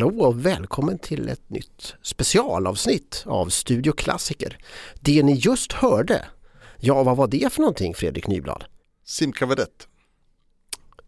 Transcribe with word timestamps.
Hallå 0.00 0.20
och 0.20 0.46
välkommen 0.46 0.98
till 0.98 1.28
ett 1.28 1.50
nytt 1.50 1.94
specialavsnitt 2.02 3.22
av 3.26 3.48
Studio 3.48 3.92
Klassiker. 3.92 4.58
Det 5.00 5.22
ni 5.22 5.34
just 5.34 5.72
hörde, 5.72 6.24
ja 6.78 7.02
vad 7.02 7.16
var 7.16 7.26
det 7.26 7.52
för 7.52 7.60
någonting 7.60 7.94
Fredrik 7.94 8.26
Nyblad? 8.26 8.64
Simkavedett. 9.04 9.88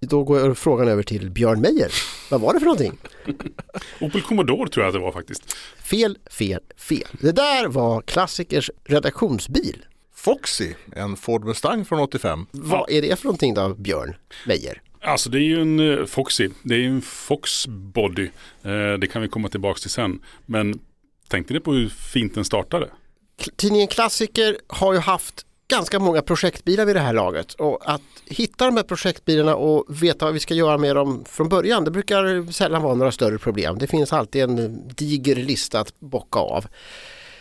Då 0.00 0.24
går 0.24 0.54
frågan 0.54 0.88
över 0.88 1.02
till 1.02 1.30
Björn 1.30 1.60
Meijer. 1.60 1.92
Vad 2.30 2.40
var 2.40 2.52
det 2.52 2.58
för 2.58 2.66
någonting? 2.66 2.98
Opel 4.00 4.22
Commodore 4.22 4.70
tror 4.70 4.84
jag 4.84 4.88
att 4.88 4.94
det 4.94 5.04
var 5.04 5.12
faktiskt. 5.12 5.52
Fel, 5.82 6.18
fel, 6.30 6.62
fel. 6.76 7.08
Det 7.20 7.32
där 7.32 7.68
var 7.68 8.02
Klassikers 8.02 8.70
redaktionsbil. 8.84 9.84
Foxy, 10.14 10.74
en 10.96 11.16
Ford 11.16 11.44
Mustang 11.44 11.84
från 11.84 12.00
85. 12.00 12.46
Vad 12.50 12.90
är 12.90 13.02
det 13.02 13.18
för 13.18 13.24
någonting 13.24 13.54
då 13.54 13.74
Björn 13.74 14.14
Meijer? 14.46 14.82
Alltså 15.02 15.30
det 15.30 15.38
är 15.38 15.42
ju 15.42 15.62
en 15.62 15.98
eh, 15.98 16.06
Foxy, 16.06 16.48
det 16.62 16.74
är 16.74 16.78
ju 16.78 16.88
en 16.88 17.02
Fox 17.02 17.66
Body. 17.66 18.30
Eh, 18.62 18.92
det 19.00 19.06
kan 19.12 19.22
vi 19.22 19.28
komma 19.28 19.48
tillbaka 19.48 19.78
till 19.78 19.90
sen. 19.90 20.20
Men 20.46 20.80
tänkte 21.28 21.54
ni 21.54 21.60
på 21.60 21.72
hur 21.72 21.88
fint 21.88 22.34
den 22.34 22.44
startade? 22.44 22.88
Tidningen 23.56 23.88
Klassiker 23.88 24.56
har 24.66 24.92
ju 24.92 24.98
haft 24.98 25.46
ganska 25.68 25.98
många 25.98 26.22
projektbilar 26.22 26.84
vid 26.84 26.96
det 26.96 27.00
här 27.00 27.12
laget 27.12 27.54
och 27.54 27.90
att 27.90 28.02
hitta 28.26 28.66
de 28.66 28.76
här 28.76 28.84
projektbilarna 28.84 29.56
och 29.56 30.02
veta 30.02 30.24
vad 30.24 30.34
vi 30.34 30.40
ska 30.40 30.54
göra 30.54 30.78
med 30.78 30.96
dem 30.96 31.24
från 31.28 31.48
början 31.48 31.84
det 31.84 31.90
brukar 31.90 32.52
sällan 32.52 32.82
vara 32.82 32.94
några 32.94 33.12
större 33.12 33.38
problem. 33.38 33.78
Det 33.78 33.86
finns 33.86 34.12
alltid 34.12 34.42
en 34.42 34.88
diger 34.88 35.36
lista 35.36 35.80
att 35.80 36.00
bocka 36.00 36.38
av. 36.38 36.66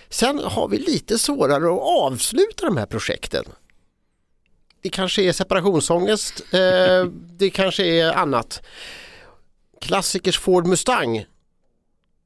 Sen 0.09 0.39
har 0.39 0.67
vi 0.67 0.77
lite 0.77 1.17
svårare 1.17 1.73
att 1.73 1.81
avsluta 1.81 2.65
de 2.65 2.77
här 2.77 2.85
projekten. 2.85 3.45
Det 4.81 4.89
kanske 4.89 5.23
är 5.23 5.31
separationsångest, 5.31 6.53
eh, 6.53 7.05
det 7.37 7.49
kanske 7.49 7.85
är 7.85 8.13
annat. 8.13 8.63
Klassikers 9.81 10.39
Ford 10.39 10.67
Mustang 10.67 11.25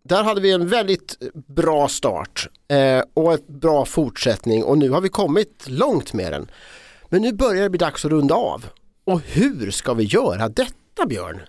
där 0.08 0.24
hade 0.24 0.42
vi 0.42 0.52
en 0.52 0.68
väldigt 0.68 1.18
bra 1.48 1.88
start 1.88 2.50
eh, 2.68 3.04
och 3.14 3.34
ett 3.34 3.48
bra 3.48 3.86
fortsättning 3.86 4.64
och 4.64 4.78
nu 4.78 4.90
har 4.90 5.02
vi 5.02 5.10
kommit 5.10 5.66
långt 5.68 6.14
med 6.14 6.32
den. 6.32 6.52
Men 7.10 7.22
nu 7.22 7.34
börjar 7.34 7.64
det 7.64 7.70
bli 7.70 7.78
dags 7.78 8.06
att 8.06 8.12
runda 8.12 8.36
av. 8.36 8.66
Och 9.04 9.22
hur 9.22 9.72
ska 9.72 9.94
vi 9.94 10.04
göra 10.04 10.50
detta 10.50 11.06
Björn? 11.06 11.42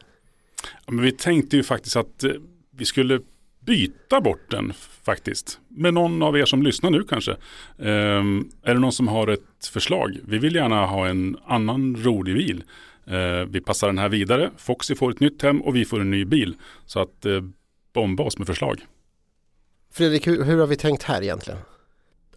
Ja, 0.86 0.92
men 0.92 1.04
vi 1.04 1.12
tänkte 1.12 1.56
ju 1.56 1.62
faktiskt 1.62 1.96
att 1.96 2.24
eh, 2.24 2.30
vi 2.70 2.84
skulle 2.84 3.20
byta 3.66 4.20
bort 4.20 4.50
den 4.50 4.72
faktiskt. 5.02 5.60
Med 5.68 5.94
någon 5.94 6.22
av 6.22 6.38
er 6.38 6.44
som 6.44 6.62
lyssnar 6.62 6.90
nu 6.90 7.02
kanske. 7.02 7.36
Um, 7.76 8.50
är 8.62 8.74
det 8.74 8.80
någon 8.80 8.92
som 8.92 9.08
har 9.08 9.28
ett 9.28 9.66
förslag? 9.72 10.18
Vi 10.24 10.38
vill 10.38 10.54
gärna 10.54 10.86
ha 10.86 11.06
en 11.06 11.36
annan 11.46 11.96
rolig 11.96 12.34
bil. 12.34 12.64
Uh, 13.10 13.44
vi 13.48 13.60
passar 13.60 13.86
den 13.86 13.98
här 13.98 14.08
vidare. 14.08 14.50
Foxy 14.56 14.94
får 14.94 15.10
ett 15.10 15.20
nytt 15.20 15.42
hem 15.42 15.62
och 15.62 15.76
vi 15.76 15.84
får 15.84 16.00
en 16.00 16.10
ny 16.10 16.24
bil. 16.24 16.54
Så 16.86 17.00
att 17.00 17.26
uh, 17.26 17.42
bomba 17.92 18.22
oss 18.22 18.38
med 18.38 18.46
förslag. 18.46 18.86
Fredrik, 19.92 20.26
hur, 20.26 20.44
hur 20.44 20.58
har 20.58 20.66
vi 20.66 20.76
tänkt 20.76 21.02
här 21.02 21.22
egentligen? 21.22 21.60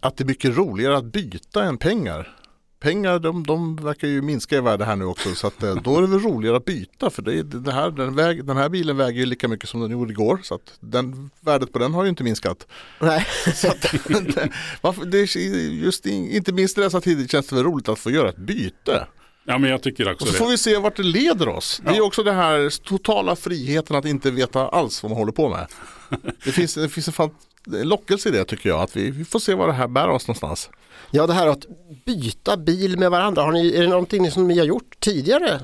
Att 0.00 0.16
det 0.16 0.24
är 0.24 0.26
mycket 0.26 0.56
roligare 0.56 0.96
att 0.96 1.04
byta 1.04 1.64
än 1.64 1.78
pengar. 1.78 2.39
Pengar 2.80 3.18
de, 3.18 3.42
de 3.42 3.76
verkar 3.76 4.08
ju 4.08 4.22
minska 4.22 4.56
i 4.56 4.60
värde 4.60 4.84
här 4.84 4.96
nu 4.96 5.04
också 5.04 5.34
så 5.34 5.46
att 5.46 5.62
eh, 5.62 5.74
då 5.74 5.96
är 5.96 6.00
det 6.00 6.06
väl 6.06 6.20
roligare 6.20 6.56
att 6.56 6.64
byta 6.64 7.10
för 7.10 7.22
det, 7.22 7.42
det 7.42 7.72
här, 7.72 7.90
den, 7.90 8.14
väg, 8.14 8.44
den 8.44 8.56
här 8.56 8.68
bilen 8.68 8.96
väger 8.96 9.20
ju 9.20 9.26
lika 9.26 9.48
mycket 9.48 9.68
som 9.68 9.80
den 9.80 9.90
gjorde 9.90 10.12
igår 10.12 10.40
så 10.42 10.54
att 10.54 10.72
den, 10.80 11.30
värdet 11.40 11.72
på 11.72 11.78
den 11.78 11.94
har 11.94 12.02
ju 12.02 12.08
inte 12.08 12.24
minskat. 12.24 12.66
Nej. 13.00 13.26
Så 13.54 13.68
att, 13.68 13.94
varför, 14.80 15.04
det, 15.04 15.36
just 15.84 16.06
inte 16.06 16.52
minst 16.52 16.78
i 16.78 16.80
dessa 16.80 17.00
tider 17.00 17.28
känns 17.28 17.46
det 17.46 17.56
väl 17.56 17.64
roligt 17.64 17.88
att 17.88 17.98
få 17.98 18.10
göra 18.10 18.28
ett 18.28 18.36
byte. 18.36 19.06
Ja 19.44 19.58
men 19.58 19.70
jag 19.70 19.82
tycker 19.82 20.12
också 20.12 20.24
Och 20.24 20.28
så 20.28 20.32
det. 20.32 20.38
får 20.38 20.50
vi 20.50 20.58
se 20.58 20.76
vart 20.78 20.96
det 20.96 21.02
leder 21.02 21.48
oss. 21.48 21.80
Det 21.84 21.90
är 21.90 21.94
Ja. 21.96 22.02
också 22.02 22.22
den 22.22 22.36
här 22.36 22.84
totala 22.84 23.36
friheten 23.36 23.96
att 23.96 24.04
inte 24.04 24.30
veta 24.30 24.68
alls 24.68 25.02
vad 25.02 25.10
man 25.10 25.18
håller 25.18 25.32
på 25.32 25.48
med. 25.48 25.66
Det 26.44 26.52
finns, 26.52 26.74
det 26.74 26.88
finns 26.88 27.06
en 27.08 27.12
fan, 27.12 27.30
lockelse 27.66 28.28
i 28.28 28.32
det 28.32 28.44
tycker 28.44 28.68
jag. 28.68 28.80
Att 28.80 28.96
vi, 28.96 29.10
vi 29.10 29.24
får 29.24 29.38
se 29.38 29.54
var 29.54 29.66
det 29.66 29.72
här 29.72 29.88
bär 29.88 30.08
oss 30.08 30.26
någonstans. 30.28 30.70
Ja 31.10 31.26
det 31.26 31.32
här 31.32 31.46
att 31.46 31.66
byta 32.04 32.56
bil 32.56 32.98
med 32.98 33.10
varandra, 33.10 33.42
har 33.42 33.52
ni, 33.52 33.74
är 33.74 33.82
det 33.82 33.88
någonting 33.88 34.30
som 34.30 34.48
ni 34.48 34.58
har 34.58 34.66
gjort 34.66 35.00
tidigare? 35.00 35.60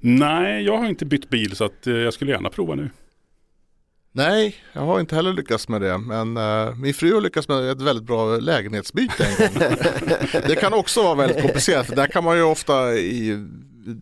Nej, 0.00 0.64
jag 0.64 0.78
har 0.78 0.86
inte 0.86 1.04
bytt 1.04 1.30
bil 1.30 1.56
så 1.56 1.64
att 1.64 1.86
eh, 1.86 1.94
jag 1.94 2.14
skulle 2.14 2.30
gärna 2.30 2.50
prova 2.50 2.74
nu. 2.74 2.90
Nej, 4.14 4.56
jag 4.72 4.82
har 4.82 5.00
inte 5.00 5.14
heller 5.14 5.32
lyckats 5.32 5.68
med 5.68 5.80
det. 5.80 5.98
Men 5.98 6.36
eh, 6.36 6.74
min 6.74 6.94
fru 6.94 7.14
har 7.14 7.20
lyckats 7.20 7.48
med 7.48 7.70
ett 7.70 7.82
väldigt 7.82 8.06
bra 8.06 8.36
lägenhetsbyte 8.36 9.24
en 9.24 9.36
gång. 9.36 9.76
det 10.46 10.56
kan 10.56 10.72
också 10.74 11.02
vara 11.02 11.14
väldigt 11.14 11.42
komplicerat. 11.42 11.96
Där 11.96 12.06
kan 12.06 12.24
man 12.24 12.36
ju 12.36 12.42
ofta 12.42 12.94
i 12.94 13.46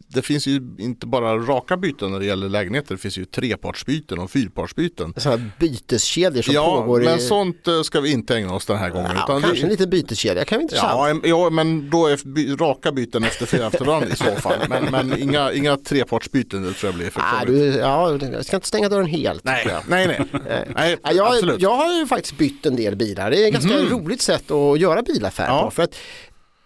det 0.08 0.22
finns 0.22 0.46
ju 0.46 0.60
inte 0.78 1.06
bara 1.06 1.36
raka 1.38 1.76
byten 1.76 2.12
när 2.12 2.18
det 2.20 2.26
gäller 2.26 2.48
lägenheter. 2.48 2.94
Det 2.94 2.98
finns 3.00 3.18
ju 3.18 3.24
trepartsbyten 3.24 4.18
och 4.18 4.30
fyrpartsbyten. 4.30 5.14
Sådana 5.16 5.42
här 5.42 5.50
byteskedjor 5.58 6.42
som 6.42 6.54
Ja, 6.54 6.80
pågår 6.82 7.00
men 7.00 7.18
i... 7.18 7.22
sånt 7.22 7.68
eh, 7.68 7.82
ska 7.82 8.00
vi 8.00 8.12
inte 8.12 8.36
ägna 8.36 8.54
oss 8.54 8.66
den 8.66 8.76
här 8.78 8.91
gången. 8.91 9.10
Ja, 9.14 9.24
utan 9.24 9.42
kanske 9.42 9.62
en 9.64 9.70
liten 9.70 9.91
byteskedja, 9.91 10.44
kan 10.44 10.58
vi 10.58 10.62
inte 10.62 10.76
Ja, 10.76 11.08
ja, 11.08 11.20
ja, 11.24 11.50
men 11.50 11.91
då 11.91 12.06
är 12.06 12.28
by, 12.34 12.54
raka 12.54 12.92
byten 12.92 13.24
efter 13.24 13.46
flera 13.46 13.66
efterhand 13.66 14.04
i 14.12 14.16
så 14.16 14.24
fall. 14.41 14.58
Men, 14.68 14.84
men 14.91 15.22
inga, 15.22 15.52
inga 15.52 15.76
trepartsbyten 15.76 16.62
det 16.62 16.72
tror 16.72 16.92
jag 16.92 16.98
blir 16.98 17.10
för 17.10 17.20
ah, 17.20 17.41
krångligt. 17.44 17.72
du, 17.74 17.78
ja, 17.78 18.18
jag 18.32 18.44
ska 18.47 18.56
inte 18.56 18.68
stänga 18.68 18.88
dörren 18.88 19.06
helt. 19.06 19.44
Nej, 19.44 19.66
nej, 19.88 20.06
nej. 20.06 20.20
nej 20.74 20.97
Ja, 21.04 21.12
jag, 21.12 21.26
absolut. 21.34 21.60
jag 21.62 21.76
har 21.76 21.92
ju 21.98 22.06
faktiskt 22.06 22.38
bytt 22.38 22.66
en 22.66 22.76
del 22.76 22.97
bilar. 22.97 23.30
Det 23.30 23.42
är 23.44 23.47
ett 23.47 23.52
ganska 23.52 23.78
roligt 23.94 24.22
sätt 24.22 24.50
att 24.50 24.80
göra 24.80 25.02
bilaffär 25.02 25.47
Ja. 25.47 25.62
på. 25.64 25.70
För 25.70 25.82
att 25.82 25.94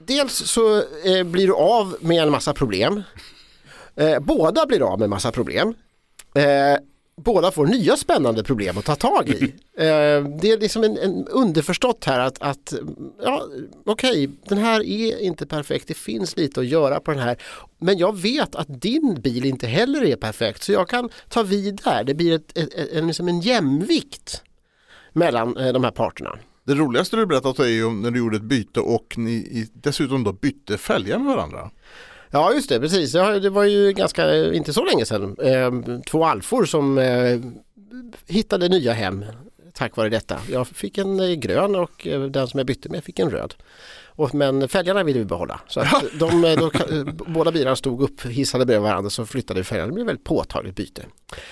dels 0.07 0.33
så 0.33 0.77
eh, 1.05 1.23
blir 1.25 1.47
du 1.47 1.55
av 1.55 1.97
med 2.01 2.23
en 2.23 2.31
massa 2.31 2.55
problem. 2.55 3.03
Eh, 3.97 4.19
båda 4.19 4.67
blir 4.67 4.83
av 4.83 4.99
med 4.99 5.05
en 5.05 5.11
massa 5.11 5.33
problem. 5.33 5.75
Eh, 6.35 6.79
båda 7.17 7.51
får 7.51 7.67
nya 7.67 7.97
spännande 7.97 8.45
problem 8.45 8.79
att 8.79 8.85
ta 8.85 8.97
tag 8.97 9.29
i. 9.29 9.55
Eh, 9.77 10.25
det 10.25 10.51
är 10.51 10.61
liksom 10.61 10.85
en, 10.85 10.99
en 10.99 11.29
underförstått 11.29 12.05
här 12.05 12.21
att, 12.21 12.43
att 12.43 12.75
ja, 13.23 13.47
okej, 13.87 14.31
den 14.49 14.59
här 14.59 14.81
är 14.83 15.19
inte 15.19 15.47
perfekt, 15.47 15.89
det 15.89 15.95
finns 15.95 16.37
lite 16.37 16.61
att 16.61 16.67
göra 16.67 17.01
på 17.01 17.11
den 17.11 17.21
här. 17.21 17.37
Men 17.79 17.99
jag 17.99 18.19
vet 18.19 18.55
att 18.55 18.81
din 18.83 19.21
bil 19.21 19.45
inte 19.45 19.67
heller 19.67 20.05
är 20.05 20.17
perfekt 20.17 20.63
så 20.63 20.73
jag 20.73 20.89
kan 20.89 21.11
ta 21.29 21.43
vid 21.43 21.81
där. 21.85 22.05
Det 22.05 22.15
blir 22.15 22.35
ett, 22.35 22.59
ett, 22.59 22.93
en, 22.93 23.07
liksom 23.07 23.29
en 23.29 23.41
jämvikt 23.41 24.43
mellan 25.13 25.57
eh, 25.57 25.73
de 25.73 25.85
här 25.85 25.91
parterna. 25.91 26.39
Det 26.65 26.75
roligaste 26.75 27.17
du 27.17 27.27
berättat 27.27 27.59
är 27.59 27.65
ju 27.65 27.91
när 27.91 28.11
du 28.11 28.19
gjorde 28.19 28.37
ett 28.37 28.43
byte 28.43 28.81
och 28.81 29.15
ni 29.17 29.69
dessutom 29.73 30.25
då 30.25 30.33
bytte 30.33 30.79
fälgar 30.79 31.19
med 31.19 31.37
varandra. 31.37 31.71
Ja 32.31 32.53
just 32.53 32.69
det, 32.69 32.81
precis. 32.81 33.13
Det 33.13 33.51
var 33.51 33.65
ju 33.65 33.93
ganska, 33.93 34.53
inte 34.55 34.73
så 34.73 34.85
länge 34.85 35.05
sedan, 35.05 35.37
eh, 35.43 36.01
två 36.07 36.25
alfor 36.25 36.65
som 36.65 36.99
eh, 36.99 37.41
hittade 38.27 38.69
nya 38.69 38.93
hem 38.93 39.25
tack 39.75 39.97
vare 39.97 40.09
detta. 40.09 40.41
Jag 40.51 40.67
fick 40.69 40.99
en 40.99 41.21
eh, 41.21 41.33
grön 41.33 41.75
och 41.75 42.07
eh, 42.07 42.23
den 42.23 42.49
som 42.49 42.59
jag 42.59 42.67
bytte 42.67 42.89
med 42.89 43.05
fick 43.05 43.19
en 43.19 43.31
röd. 43.31 43.55
Och, 44.17 44.35
men 44.35 44.69
fälgarna 44.69 45.03
ville 45.03 45.19
vi 45.19 45.25
behålla. 45.25 45.61
Så 45.69 45.81
att 45.81 46.05
de, 46.19 46.45
eh, 46.45 46.59
då, 46.59 46.71
båda 47.27 47.53
bilarna 47.53 47.77
stod 47.77 48.03
upp 48.03 48.27
hissade 48.27 48.67
bredvid 48.67 48.83
varandra 48.83 49.11
så 49.11 49.27
flyttade 49.27 49.61
vi 49.61 49.65
fälgarna. 49.65 49.87
Det 49.87 49.93
blev 49.93 50.05
ett 50.05 50.09
väldigt 50.09 50.25
påtagligt 50.25 50.77
byte. 50.77 51.07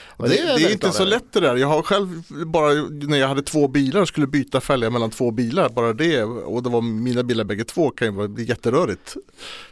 Och 0.07 0.29
Det, 0.29 0.37
jag 0.37 0.59
det 0.59 0.65
är 0.65 0.73
inte 0.73 0.91
så 0.91 1.05
lätt 1.05 1.33
det 1.33 1.41
där. 1.41 1.57
Jag 1.57 1.69
har 1.69 1.83
själv 1.83 2.23
bara 2.47 2.73
när 2.91 3.19
jag 3.19 3.29
hade 3.29 3.43
två 3.43 3.69
bilar 3.69 4.01
och 4.01 4.09
skulle 4.09 4.27
byta 4.27 4.61
fälgar 4.61 4.91
mellan 4.91 5.11
två 5.11 5.31
bilar. 5.31 5.69
Bara 5.69 5.93
det 5.93 6.23
och 6.25 6.63
det 6.63 6.71
var 6.71 6.81
mina 6.81 7.23
bilar 7.23 7.45
bägge 7.45 7.65
två 7.65 7.91
kan 7.91 8.15
ju 8.15 8.29
bli 8.29 8.45
jätterörigt. 8.45 9.17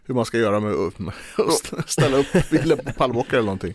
Hur 0.05 0.14
man 0.14 0.25
ska 0.25 0.38
göra 0.38 0.61
med 0.61 0.73
att 0.73 1.73
ställa 1.91 2.17
upp 2.17 2.50
bilen 2.50 2.79
på 2.79 2.93
pallbockar 2.93 3.37
eller 3.37 3.46
någonting. 3.46 3.75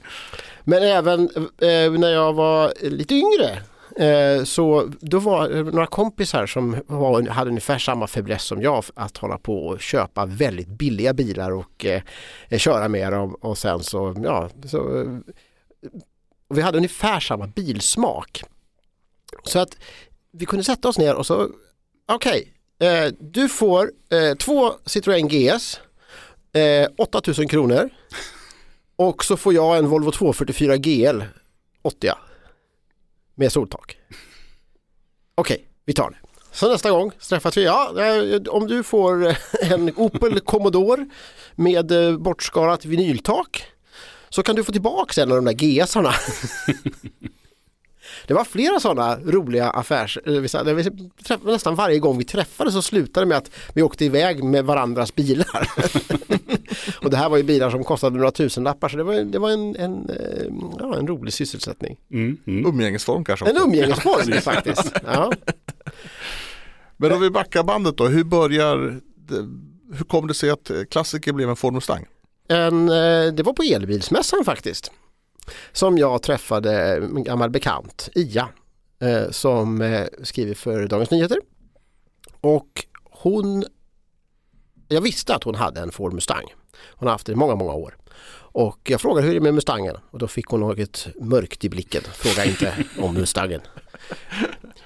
Men 0.63 0.83
även 0.83 1.19
eh, 1.57 1.91
när 1.91 2.09
jag 2.09 2.33
var 2.33 2.73
lite 2.81 3.15
yngre 3.15 3.61
Eh, 3.99 4.43
så 4.43 4.91
då 4.99 5.19
var 5.19 5.49
det 5.49 5.63
några 5.63 5.87
kompisar 5.87 6.45
som 6.45 6.77
var, 6.87 7.29
hade 7.29 7.49
ungefär 7.49 7.77
samma 7.77 8.07
fäbless 8.07 8.43
som 8.43 8.61
jag 8.61 8.83
att 8.95 9.17
hålla 9.17 9.37
på 9.37 9.67
och 9.67 9.79
köpa 9.79 10.25
väldigt 10.25 10.67
billiga 10.67 11.13
bilar 11.13 11.51
och 11.51 11.85
eh, 11.85 12.01
köra 12.57 12.87
med 12.87 13.13
dem. 13.13 13.35
Och 13.35 13.57
sen 13.57 13.83
så, 13.83 14.15
ja, 14.23 14.49
så 14.65 15.05
och 16.47 16.57
vi 16.57 16.61
hade 16.61 16.77
ungefär 16.77 17.19
samma 17.19 17.47
bilsmak. 17.47 18.43
Så 19.43 19.59
att 19.59 19.77
vi 20.31 20.45
kunde 20.45 20.63
sätta 20.63 20.89
oss 20.89 20.97
ner 20.97 21.15
och 21.15 21.25
så, 21.25 21.49
okej, 22.07 22.53
eh, 22.79 23.13
du 23.19 23.49
får 23.49 23.91
eh, 24.09 24.35
två 24.37 24.71
Citroën 24.85 25.27
GS, 25.27 25.79
eh, 26.53 26.89
8000 26.97 27.47
kronor. 27.47 27.89
Och 28.95 29.25
så 29.25 29.37
får 29.37 29.53
jag 29.53 29.77
en 29.77 29.87
Volvo 29.87 30.11
244 30.11 30.77
GL 30.77 31.21
80 31.81 32.11
med 33.35 33.51
soltak. 33.51 33.97
Okej, 35.35 35.65
vi 35.85 35.93
tar 35.93 36.09
det. 36.09 36.17
Så 36.51 36.71
nästa 36.71 36.91
gång 36.91 37.11
träffas 37.29 37.57
vi, 37.57 37.63
ja, 37.63 37.93
eh, 37.97 38.41
om 38.47 38.67
du 38.67 38.83
får 38.83 39.27
eh, 39.27 39.35
en 39.71 39.91
Opel 39.95 40.39
Commodore 40.39 41.05
med 41.55 41.91
eh, 41.91 42.17
bortskalat 42.17 42.85
vinyltak 42.85 43.63
så 44.29 44.43
kan 44.43 44.55
du 44.55 44.63
få 44.63 44.71
tillbaka 44.71 45.21
en 45.21 45.31
av 45.31 45.35
de 45.35 45.45
där 45.45 45.53
GSarna. 45.53 46.13
Det 48.27 48.33
var 48.33 48.43
flera 48.43 48.79
sådana 48.79 49.17
roliga 49.25 49.69
affärs... 49.69 50.17
eh, 50.25 51.37
Nästan 51.43 51.75
varje 51.75 51.99
gång 51.99 52.17
vi 52.17 52.23
träffades 52.23 52.73
så 52.73 52.81
slutade 52.81 53.25
med 53.25 53.37
att 53.37 53.51
vi 53.73 53.81
åkte 53.81 54.05
iväg 54.05 54.43
med 54.43 54.65
varandras 54.65 55.15
bilar. 55.15 55.69
och 57.03 57.09
det 57.09 57.17
här 57.17 57.29
var 57.29 57.37
ju 57.37 57.43
bilar 57.43 57.69
som 57.69 57.83
kostade 57.83 58.17
några 58.17 58.31
tusenlappar 58.31 58.89
så 58.89 58.97
det 58.97 59.03
var, 59.03 59.13
det 59.13 59.39
var 59.39 59.49
en, 59.51 59.75
en, 59.75 60.09
eh, 60.09 60.45
ja, 60.79 60.95
en 60.97 61.07
rolig 61.07 61.33
sysselsättning. 61.33 61.97
Mm, 62.11 62.37
mm. 62.47 62.65
Umgängesform 62.65 63.23
kanske 63.23 63.45
En 63.45 63.55
också. 63.55 63.67
umgängesform 63.67 64.31
faktiskt. 64.41 64.91
Ja. 65.05 65.31
Men 66.97 67.11
om 67.11 67.21
vi 67.21 67.29
backar 67.29 67.63
bandet 67.63 67.97
då, 67.97 68.07
hur 68.07 68.23
börjar 68.23 68.99
det, 69.15 69.35
hur 69.97 70.05
kom 70.05 70.27
det 70.27 70.33
sig 70.33 70.49
att 70.49 70.71
klassiker 70.91 71.33
blev 71.33 71.49
en 71.49 71.55
Ford 71.55 71.73
Mustang? 71.73 72.05
En, 72.47 72.89
eh, 72.89 73.33
det 73.33 73.43
var 73.43 73.53
på 73.53 73.63
elbilsmässan 73.63 74.45
faktiskt. 74.45 74.91
Som 75.71 75.97
jag 75.97 76.21
träffade 76.21 76.95
en 76.95 77.23
gammal 77.23 77.49
bekant, 77.49 78.09
Ia, 78.15 78.49
eh, 78.99 79.29
som 79.31 79.81
eh, 79.81 80.07
skriver 80.23 80.53
för 80.53 80.87
Dagens 80.87 81.11
Nyheter. 81.11 81.37
Och 82.41 82.85
hon, 83.03 83.65
jag 84.87 85.01
visste 85.01 85.35
att 85.35 85.43
hon 85.43 85.55
hade 85.55 85.81
en 85.81 85.91
Ford 85.91 86.13
Mustang. 86.13 86.53
Hon 86.89 87.07
har 87.07 87.13
haft 87.13 87.25
det 87.25 87.31
i 87.31 87.35
många, 87.35 87.55
många 87.55 87.73
år. 87.73 87.97
Och 88.57 88.79
jag 88.83 89.01
frågade 89.01 89.27
hur 89.27 89.33
det 89.33 89.39
är 89.39 89.41
med 89.41 89.53
Mustangen 89.53 89.97
och 90.11 90.19
då 90.19 90.27
fick 90.27 90.45
hon 90.45 90.59
något 90.59 91.07
mörkt 91.21 91.65
i 91.65 91.69
blicken. 91.69 92.01
Fråga 92.13 92.45
inte 92.45 92.73
om 92.99 93.13
Mustangen. 93.13 93.61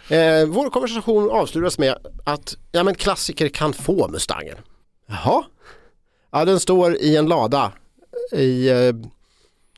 Eh, 0.09 0.45
vår 0.45 0.69
konversation 0.69 1.31
avslutas 1.31 1.77
med 1.77 1.95
att 2.23 2.57
ja, 2.71 2.83
men 2.83 2.95
klassiker 2.95 3.49
kan 3.49 3.73
få 3.73 4.07
Mustangen. 4.07 4.57
Jaha? 5.07 5.43
Ja, 6.31 6.45
den 6.45 6.59
står 6.59 6.95
i 6.95 7.15
en 7.15 7.25
lada 7.25 7.71
i 8.31 8.69
eh, 8.69 8.93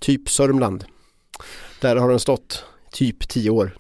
typ 0.02 0.30
Sörmland. 0.30 0.86
Där 1.82 1.96
har 1.96 2.10
den 2.10 2.20
stått 2.20 2.66
typ 2.92 3.30
tio 3.30 3.50
år. 3.50 3.78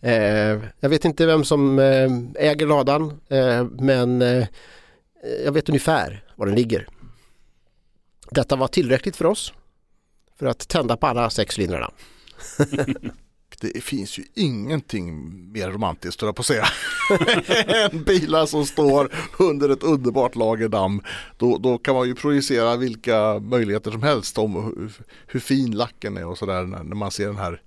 Eh, 0.00 0.60
jag 0.80 0.88
vet 0.88 1.04
inte 1.04 1.26
vem 1.26 1.44
som 1.44 1.78
eh, 1.78 2.10
äger 2.34 2.66
ladan 2.66 3.20
eh, 3.28 3.64
men 3.64 4.22
eh, 4.22 4.46
jag 5.44 5.52
vet 5.52 5.68
ungefär 5.68 6.24
var 6.36 6.46
den 6.46 6.54
ligger. 6.54 6.88
Detta 8.30 8.56
var 8.56 8.68
tillräckligt 8.68 9.16
för 9.16 9.24
oss 9.24 9.52
för 10.38 10.46
att 10.46 10.68
tända 10.68 10.96
på 10.96 11.06
alla 11.06 11.30
sex 11.30 11.58
cylindrarna. 11.58 11.90
Det 13.62 13.84
finns 13.84 14.18
ju 14.18 14.24
ingenting 14.34 15.32
mer 15.52 15.70
romantiskt, 15.70 16.22
jag 16.22 16.36
på 16.36 16.40
att 16.40 16.46
säga, 16.46 16.66
än 17.90 18.02
bilar 18.02 18.46
som 18.46 18.66
står 18.66 19.10
under 19.38 19.68
ett 19.68 19.82
underbart 19.82 20.36
lager 20.36 20.68
damm. 20.68 21.02
Då, 21.36 21.58
då 21.58 21.78
kan 21.78 21.94
man 21.94 22.08
ju 22.08 22.14
projicera 22.14 22.76
vilka 22.76 23.38
möjligheter 23.38 23.90
som 23.90 24.02
helst 24.02 24.38
om 24.38 24.54
hur, 24.54 24.92
hur 25.26 25.40
fin 25.40 25.70
lacken 25.70 26.16
är 26.16 26.26
och 26.26 26.38
sådär 26.38 26.62
när, 26.62 26.82
när 26.82 26.96
man 26.96 27.10
ser 27.10 27.26
den 27.26 27.36
här 27.36 27.60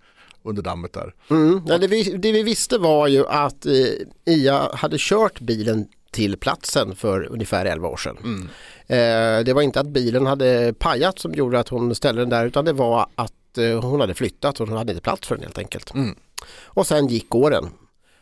under 0.44 0.62
dammet 0.62 0.94
där. 0.94 1.14
Mm. 1.30 1.62
Ja, 1.68 1.78
det, 1.78 1.88
vi, 1.88 2.04
det 2.04 2.32
vi 2.32 2.44
visste 2.44 2.78
var 2.78 3.08
ju 3.08 3.28
att 3.28 3.66
eh, 3.66 3.74
Ia 4.26 4.70
hade 4.74 4.96
kört 5.00 5.40
bilen 5.40 5.88
till 6.12 6.38
platsen 6.38 6.96
för 6.96 7.28
ungefär 7.32 7.66
11 7.66 7.88
år 7.88 7.98
sedan. 7.98 8.18
Mm. 8.24 8.50
Eh, 8.88 9.44
det 9.46 9.54
var 9.54 9.62
inte 9.62 9.80
att 9.80 9.88
bilen 9.88 10.26
hade 10.26 10.74
pajat 10.80 11.20
som 11.20 11.34
gjorde 11.34 11.60
att 11.60 11.70
hon 11.70 11.96
ställde 11.96 12.22
den 12.22 12.30
där 12.30 12.46
utan 12.46 12.66
det 12.66 12.74
var 12.74 13.08
att 13.16 13.34
eh, 13.58 13.82
hon 13.84 14.00
hade 14.02 14.14
flyttat 14.14 14.60
och 14.60 14.68
hon 14.68 14.78
hade 14.78 14.92
inte 14.92 15.04
plats 15.04 15.28
för 15.28 15.36
den 15.36 15.44
helt 15.44 15.58
enkelt. 15.58 15.94
Mm. 15.94 16.16
Och 16.64 16.88
sen 16.88 17.08
gick 17.08 17.36
åren. 17.36 17.66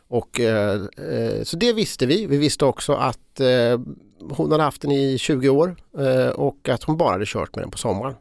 Och, 0.07 0.39
eh, 0.39 0.81
eh, 0.97 1.43
så 1.43 1.57
det 1.57 1.73
visste 1.73 2.05
vi. 2.05 2.25
Vi 2.25 2.37
visste 2.37 2.65
också 2.65 2.93
att 2.93 3.39
eh, 3.39 3.79
hon 4.19 4.51
hade 4.51 4.63
haft 4.63 4.81
den 4.81 4.91
i 4.91 5.17
20 5.17 5.49
år 5.49 5.75
eh, 5.97 6.27
och 6.29 6.69
att 6.69 6.83
hon 6.83 6.97
bara 6.97 7.11
hade 7.11 7.25
kört 7.27 7.55
med 7.55 7.63
den 7.63 7.71
på 7.71 7.77
sommaren. 7.77 8.15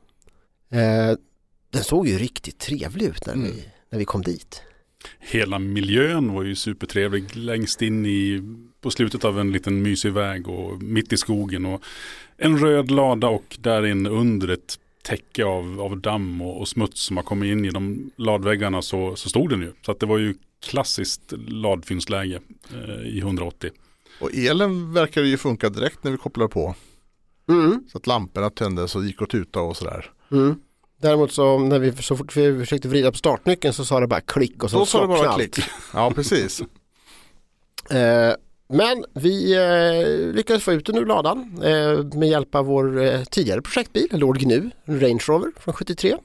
Eh, 0.70 1.16
den 1.70 1.84
såg 1.84 2.08
ju 2.08 2.18
riktigt 2.18 2.58
trevlig 2.58 3.06
ut 3.06 3.26
när, 3.26 3.34
Mm. 3.34 3.46
vi, 3.50 3.64
när 3.90 3.98
vi 3.98 4.04
kom 4.04 4.22
dit. 4.22 4.62
Hela 5.18 5.58
miljön 5.58 6.34
var 6.34 6.42
ju 6.42 6.54
supertrevlig 6.54 7.36
längst 7.36 7.82
in 7.82 8.06
i, 8.06 8.42
på 8.80 8.90
slutet 8.90 9.24
av 9.24 9.40
en 9.40 9.52
liten 9.52 9.82
mysig 9.82 10.12
väg 10.12 10.48
och 10.48 10.82
mitt 10.82 11.12
i 11.12 11.16
skogen. 11.16 11.66
Och 11.66 11.82
en 12.36 12.58
röd 12.58 12.90
lada 12.90 13.28
och 13.28 13.56
där 13.60 13.86
inne 13.86 14.08
under 14.08 14.48
ett 14.48 14.78
täcke 15.02 15.44
av, 15.44 15.80
av 15.80 15.96
damm 15.96 16.42
och, 16.42 16.60
och 16.60 16.68
smuts 16.68 17.02
som 17.02 17.16
har 17.16 17.24
kommit 17.24 17.52
in 17.52 17.64
i 17.64 17.70
de 17.70 18.10
ladväggarna 18.16 18.82
så, 18.82 19.16
så 19.16 19.28
stod 19.28 19.50
den 19.50 19.60
ju. 19.60 19.72
Så 19.86 19.92
att 19.92 20.00
det 20.00 20.06
var 20.06 20.18
ju 20.18 20.34
klassiskt 20.62 21.32
ladfynsläge 21.48 22.40
eh, 22.72 23.06
i 23.06 23.18
180. 23.18 23.70
Och 24.20 24.34
elen 24.34 24.92
verkar 24.92 25.22
ju 25.22 25.38
funka 25.38 25.68
direkt 25.68 26.04
när 26.04 26.10
vi 26.10 26.16
kopplar 26.16 26.48
på. 26.48 26.74
Mm. 27.48 27.84
Så 27.92 27.98
att 27.98 28.06
lamporna 28.06 28.50
tändes 28.50 28.96
och 28.96 29.04
gick 29.04 29.22
att 29.22 29.30
tuta 29.30 29.60
och 29.60 29.76
sådär. 29.76 30.10
Mm. 30.30 30.54
Däremot 31.00 31.32
så 31.32 31.58
när 31.58 31.78
vi 31.78 31.92
så 31.92 32.16
fort 32.16 32.36
vi 32.36 32.58
försökte 32.58 32.88
vrida 32.88 33.12
på 33.12 33.18
startnyckeln 33.18 33.74
så 33.74 33.84
sa 33.84 34.00
det 34.00 34.06
bara 34.06 34.20
klick 34.20 34.64
och 34.64 34.70
så 34.70 34.78
Då 34.78 34.86
sa 34.86 35.00
det 35.00 35.06
bara 35.06 35.34
klick. 35.34 35.58
Ja 35.94 36.10
precis. 36.10 36.62
Eh, 37.90 38.34
men 38.72 39.04
vi 39.14 39.52
eh, 39.54 40.34
lyckades 40.34 40.62
få 40.62 40.72
ut 40.72 40.86
den 40.86 40.96
ur 40.96 41.06
ladan 41.06 41.62
eh, 41.64 42.18
med 42.18 42.28
hjälp 42.28 42.54
av 42.54 42.66
vår 42.66 43.02
eh, 43.02 43.22
tidigare 43.24 43.62
projektbil, 43.62 44.08
Lord 44.10 44.38
Gnu, 44.38 44.70
Range 44.84 45.22
Rover 45.28 45.50
från 45.60 45.74
73. 45.74 46.16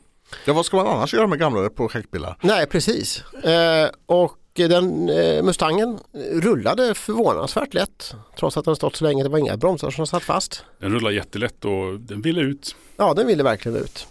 Ja 0.46 0.54
vad 0.54 0.66
ska 0.66 0.78
man 0.78 0.88
annars 0.88 1.14
göra 1.14 1.28
med 1.28 1.40
gamla 1.40 1.70
projektbilar? 1.70 2.38
Nej, 2.42 2.68
precis. 2.68 3.24
Eh, 3.34 3.90
och 4.06 4.38
den 4.54 5.10
eh, 5.10 5.44
Mustangen 5.44 6.00
rullade 6.32 6.94
förvånansvärt 6.94 7.74
lätt 7.74 8.14
trots 8.40 8.58
att 8.58 8.66
den 8.66 8.76
stått 8.76 8.96
så 8.96 9.04
länge. 9.04 9.24
Det 9.24 9.30
var 9.30 9.38
inga 9.38 9.58
bromsar 9.58 9.92
som 9.92 10.08
satt 10.08 10.24
fast. 10.24 10.64
Den 10.80 10.92
rullade 10.92 11.16
jättelätt 11.16 11.66
och 11.66 12.00
den 12.00 12.22
ville 12.22 12.42
ut. 12.42 12.76
Ja, 12.98 13.14
den 13.14 13.28
ville 13.28 13.44
verkligen 13.44 13.78
ut. 13.78 14.08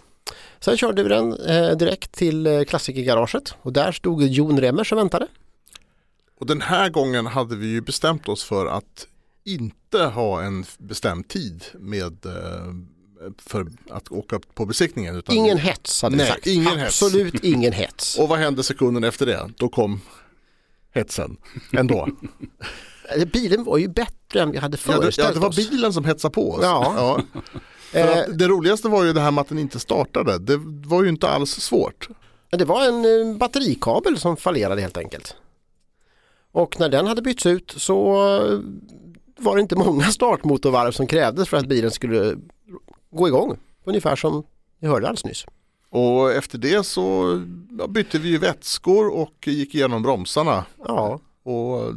Sen 0.59 0.77
körde 0.77 1.03
vi 1.03 1.09
den 1.09 1.33
eh, 1.33 1.71
direkt 1.71 2.11
till 2.11 2.47
eh, 2.47 2.63
klassikergaraget 2.63 3.55
och 3.61 3.73
där 3.73 3.91
stod 3.91 4.23
Jon 4.23 4.59
Remmers 4.61 4.91
och 4.91 4.97
väntade. 4.97 5.27
Och 6.39 6.45
den 6.45 6.61
här 6.61 6.89
gången 6.89 7.25
hade 7.25 7.55
vi 7.55 7.67
ju 7.67 7.81
bestämt 7.81 8.27
oss 8.27 8.43
för 8.43 8.65
att 8.65 9.07
inte 9.45 9.99
ha 10.03 10.41
en 10.43 10.65
bestämd 10.77 11.27
tid 11.27 11.63
med 11.73 12.25
eh, 12.25 12.73
för 13.37 13.67
att 13.89 14.11
åka 14.11 14.39
på 14.53 14.65
besiktningen. 14.65 15.15
Utan 15.15 15.35
Ingen 15.35 15.57
hets 15.57 16.01
hade 16.01 16.15
Nej, 16.15 16.27
sagt. 16.27 16.47
ingen 16.47 16.79
hets. 16.79 17.01
Absolut 17.03 17.43
ingen 17.43 17.73
hets. 17.73 18.17
Och 18.19 18.29
vad 18.29 18.39
hände 18.39 18.63
sekunden 18.63 19.03
efter 19.03 19.25
det? 19.25 19.49
Då 19.57 19.69
kom 19.69 20.01
hetsen 20.93 21.37
ändå. 21.71 22.09
Eh, 23.15 23.25
Bilen 23.25 23.63
var 23.63 23.77
ju 23.77 23.87
bättre 23.87 24.41
än 24.41 24.51
vi 24.51 24.57
hade 24.57 24.77
ja, 24.85 24.93
föreställt 24.93 25.27
ja, 25.27 25.33
det 25.33 25.39
var 25.39 25.49
oss. 25.49 25.69
bilen 25.69 25.93
som 25.93 26.05
hetsade 26.05 26.33
på 26.33 26.51
oss. 26.51 26.59
Ja. 26.63 27.21
För 27.91 28.17
Eh, 28.17 28.23
det 28.33 28.47
roligaste 28.47 28.87
var 28.89 29.03
ju 29.03 29.13
det 29.13 29.21
här 29.21 29.31
med 29.31 29.41
att 29.41 29.49
den 29.49 29.59
inte 29.59 29.79
startade. 29.79 30.37
Det 30.37 30.57
var 30.87 31.03
ju 31.03 31.09
inte 31.09 31.27
alls 31.29 31.51
svårt. 31.51 32.09
Det 32.49 32.65
var 32.65 32.85
en 32.87 33.37
batterikabel 33.37 34.19
som 34.19 34.37
fallerade 34.37 34.81
helt 34.81 34.97
enkelt. 34.97 35.35
Och 36.57 36.79
när 36.79 36.89
den 36.89 37.07
hade 37.07 37.21
bytts 37.21 37.45
ut 37.45 37.73
så 37.77 38.13
eh, 38.13 38.59
var 39.37 39.55
det 39.55 39.61
inte 39.61 39.75
många 39.75 40.03
startmotorvarv 40.11 40.91
som 40.91 41.07
krävdes 41.07 41.49
för 41.49 41.57
att 41.57 41.67
bilen 41.67 41.91
skulle 41.91 42.35
gå 43.11 43.27
igång. 43.27 43.57
Ungefär 43.83 44.15
som 44.15 44.43
ni 44.79 44.87
hörde 44.87 45.07
alldeles 45.07 45.25
nyss. 45.25 45.45
Och 45.89 46.31
efter 46.31 46.57
det 46.57 46.85
så 46.85 47.35
bytte 47.89 48.19
vi 48.19 48.37
vätskor 48.37 49.07
och 49.13 49.47
gick 49.47 49.75
igenom 49.75 50.03
bromsarna. 50.03 50.65
Ja. 50.87 51.19
Och 51.43 51.93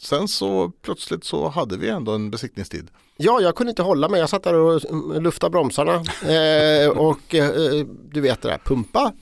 sen 0.00 0.28
så 0.28 0.72
plötsligt 0.82 1.24
så 1.24 1.48
hade 1.48 1.76
vi 1.76 1.88
ändå 1.88 2.12
en 2.12 2.30
besiktningstid. 2.30 2.90
ja, 3.16 3.40
jag 3.40 3.54
kunde 3.56 3.70
inte 3.70 3.82
hålla 3.82 4.08
mig. 4.08 4.20
Jag 4.20 4.30
satt 4.30 4.42
där 4.42 4.54
och 4.54 4.84
mm, 4.90 5.22
luftade 5.22 5.50
bromsarna 5.50 5.94
eh, 6.22 6.88
och 6.88 7.34
eh, 7.34 7.86
du 8.12 8.20
vet 8.20 8.42
det 8.42 8.48
där, 8.48 8.58
pumpa, 8.58 9.12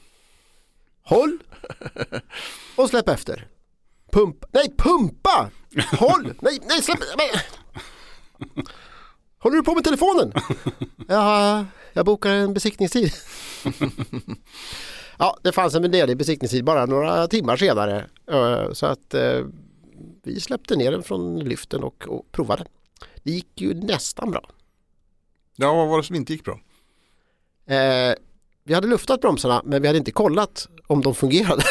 håll 1.03 1.39
och 2.77 2.89
släpp 2.89 3.09
efter. 3.09 3.49
Pump, 4.17 4.45
nej 4.53 4.75
pumpa, 4.79 5.51
håll, 5.99 6.35
nej, 6.43 6.59
nej 6.69 6.83
släpp, 6.83 6.99
nej. 7.19 7.31
Håller 9.39 9.57
du 9.57 9.63
på 9.63 9.75
med 9.75 9.85
telefonen? 9.85 10.33
Ja, 11.09 11.65
jag 11.93 12.07
bokar 12.07 12.31
en 12.31 12.55
besiktningstid. 12.55 13.13
ja, 15.19 15.37
det 15.43 15.53
fanns 15.53 15.75
en 15.75 15.83
ledig 15.91 16.17
besiktningstid 16.17 16.65
bara 16.65 16.87
några 16.87 17.27
timmar 17.29 17.57
senare. 17.57 18.07
Eh, 18.31 18.73
Så 18.73 18.87
att 18.87 19.15
eh, 19.15 19.45
vi 20.23 20.41
släppte 20.41 20.77
ner 20.77 20.91
den 20.91 21.03
från 21.03 21.39
lyften 21.39 21.83
och, 21.83 22.09
och 22.09 22.33
provade. 22.33 22.65
Det 23.23 23.31
gick 23.31 23.61
ju 23.61 23.75
nästan 23.75 24.31
bra. 24.31 24.51
Ja, 25.57 25.75
vad 25.75 25.89
var 25.89 25.97
det 25.97 26.05
som 26.05 26.17
inte 26.17 26.33
gick 26.33 26.45
bra? 26.45 26.61
Eh, 27.67 28.15
vi 28.67 28.75
hade 28.75 28.87
luftat 28.89 29.21
bromsarna 29.21 29.63
men 29.65 29.83
vi 29.83 29.89
hade 29.89 29.99
inte 29.99 30.11
kollat 30.13 30.69
om 30.87 31.01
de 31.03 31.15
fungerade. 31.15 31.63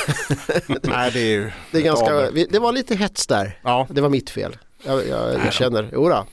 Nej, 0.83 1.11
det 1.11 1.19
är 1.19 1.31
ju 1.31 1.51
Det, 1.71 1.77
är 1.77 1.81
ganska, 1.81 2.31
vi, 2.31 2.45
det 2.45 2.59
var 2.59 2.71
lite 2.71 2.95
hets 2.95 3.27
där. 3.27 3.59
Ja, 3.63 3.87
Det 3.89 4.01
var 4.01 4.09
mitt 4.09 4.29
fel. 4.29 4.57
Jag, 4.83 5.07
jag, 5.07 5.33
jag 5.33 5.53
känner, 5.53 5.89
jodå. 5.93 6.25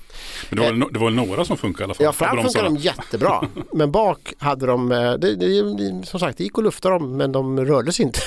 Men 0.51 0.59
det 0.59 0.65
var, 0.65 0.73
no- 0.73 0.93
det 0.93 0.99
var 0.99 1.11
några 1.11 1.45
som 1.45 1.57
funkade 1.57 1.83
i 1.83 1.85
alla 1.85 1.95
fall. 1.95 2.05
Ja, 2.05 2.13
fram 2.13 2.43
funkar 2.43 2.63
de 2.65 2.77
jättebra. 2.77 3.49
Men 3.73 3.93
bak 3.93 4.35
hade 4.39 4.67
de, 4.67 4.93
eh, 4.93 5.13
det, 5.13 5.35
det, 5.35 6.07
som 6.07 6.21
sagt 6.21 6.39
det 6.39 6.45
gick 6.45 6.59
att 6.59 6.65
lufta 6.65 6.91
dem 6.91 7.17
men 7.17 7.33
de 7.33 7.65
rördes 7.65 8.01
inte. 8.01 8.21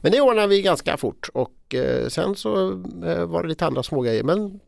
men 0.00 0.12
det 0.12 0.20
ordnade 0.20 0.46
vi 0.46 0.62
ganska 0.62 0.96
fort 0.96 1.28
och 1.34 1.74
eh, 1.74 2.08
sen 2.08 2.36
så 2.36 2.70
eh, 3.06 3.24
var 3.24 3.42
det 3.42 3.48
lite 3.48 3.66
andra 3.66 3.82
små 3.82 4.00
grejer. 4.00 4.22
Men 4.22 4.60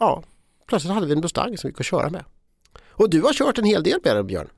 ja, 0.00 0.22
plötsligt 0.68 0.94
hade 0.94 1.06
vi 1.06 1.12
en 1.12 1.20
Mustang 1.20 1.58
som 1.58 1.70
vi 1.70 1.74
att 1.78 1.86
köra 1.86 2.10
med. 2.10 2.24
Och 2.90 3.10
du 3.10 3.22
har 3.22 3.32
kört 3.32 3.58
en 3.58 3.64
hel 3.64 3.82
del 3.82 3.98
med 4.04 4.16
den 4.16 4.26
Björn. 4.26 4.48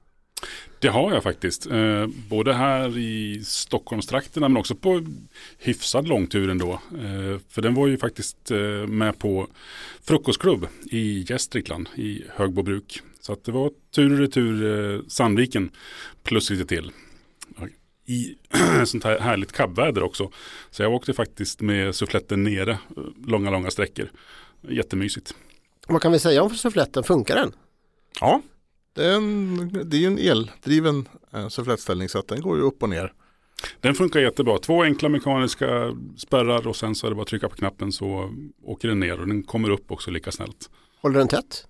Det 0.79 0.89
har 0.89 1.13
jag 1.13 1.23
faktiskt. 1.23 1.67
Eh, 1.67 2.07
både 2.29 2.53
här 2.53 2.99
i 2.99 3.43
Stockholmstrakterna 3.45 4.49
men 4.49 4.57
också 4.57 4.75
på 4.75 5.07
hyfsad 5.59 6.09
långtur 6.09 6.51
ändå. 6.51 6.73
Eh, 6.73 7.41
för 7.49 7.63
den 7.63 7.75
var 7.75 7.87
ju 7.87 7.99
faktiskt 7.99 8.51
eh, 8.51 8.59
med 8.87 9.19
på 9.19 9.47
frukostklubb 10.03 10.67
i 10.91 11.25
Gästrikland 11.29 11.89
i 11.95 12.25
Högbobruk. 12.35 13.01
Så 13.21 13.33
att 13.33 13.45
det 13.45 13.53
var 13.53 13.71
tur 13.95 14.13
och 14.13 14.19
retur 14.19 15.03
Sandviken 15.09 15.71
plus 16.23 16.51
lite 16.51 16.67
till. 16.67 16.93
I 18.07 18.35
sånt 18.85 19.05
här 19.05 19.19
härligt 19.19 19.53
kabbväder 19.53 20.03
också. 20.03 20.31
Så 20.71 20.83
jag 20.83 20.93
åkte 20.93 21.13
faktiskt 21.13 21.61
med 21.61 21.95
suffletten 21.95 22.43
nere 22.43 22.79
långa, 23.27 23.51
långa 23.51 23.71
sträckor. 23.71 24.11
Jättemysigt. 24.69 25.35
Vad 25.89 26.03
kan 26.03 26.13
vi 26.13 26.19
säga 26.19 26.43
om 26.43 26.51
suffletten? 26.51 27.05
Funkar 27.05 27.37
den? 27.37 27.53
Ja, 28.21 28.43
det 28.97 29.05
är, 29.05 29.17
en, 29.17 29.71
det 29.85 30.05
är 30.05 30.07
en 30.07 30.19
eldriven 30.19 31.09
eh, 31.33 31.49
sufflettställning 31.49 32.09
så 32.09 32.19
att 32.19 32.29
den 32.29 32.41
går 32.41 32.57
ju 32.57 32.63
upp 32.63 32.83
och 32.83 32.89
ner. 32.89 33.13
Den 33.81 33.95
funkar 33.95 34.21
jättebra. 34.21 34.59
Två 34.59 34.83
enkla 34.83 35.09
mekaniska 35.09 35.97
spärrar 36.17 36.67
och 36.67 36.77
sen 36.77 36.95
så 36.95 37.07
är 37.07 37.11
det 37.11 37.15
bara 37.15 37.23
att 37.23 37.29
trycka 37.29 37.49
på 37.49 37.57
knappen 37.57 37.93
så 37.93 38.35
åker 38.63 38.89
den 38.89 39.01
ner 39.01 39.21
och 39.21 39.29
den 39.29 39.43
kommer 39.43 39.71
upp 39.71 39.91
också 39.91 40.11
lika 40.11 40.33
snällt. 40.33 40.71
Håller 41.01 41.19
den 41.19 41.29
tätt? 41.29 41.67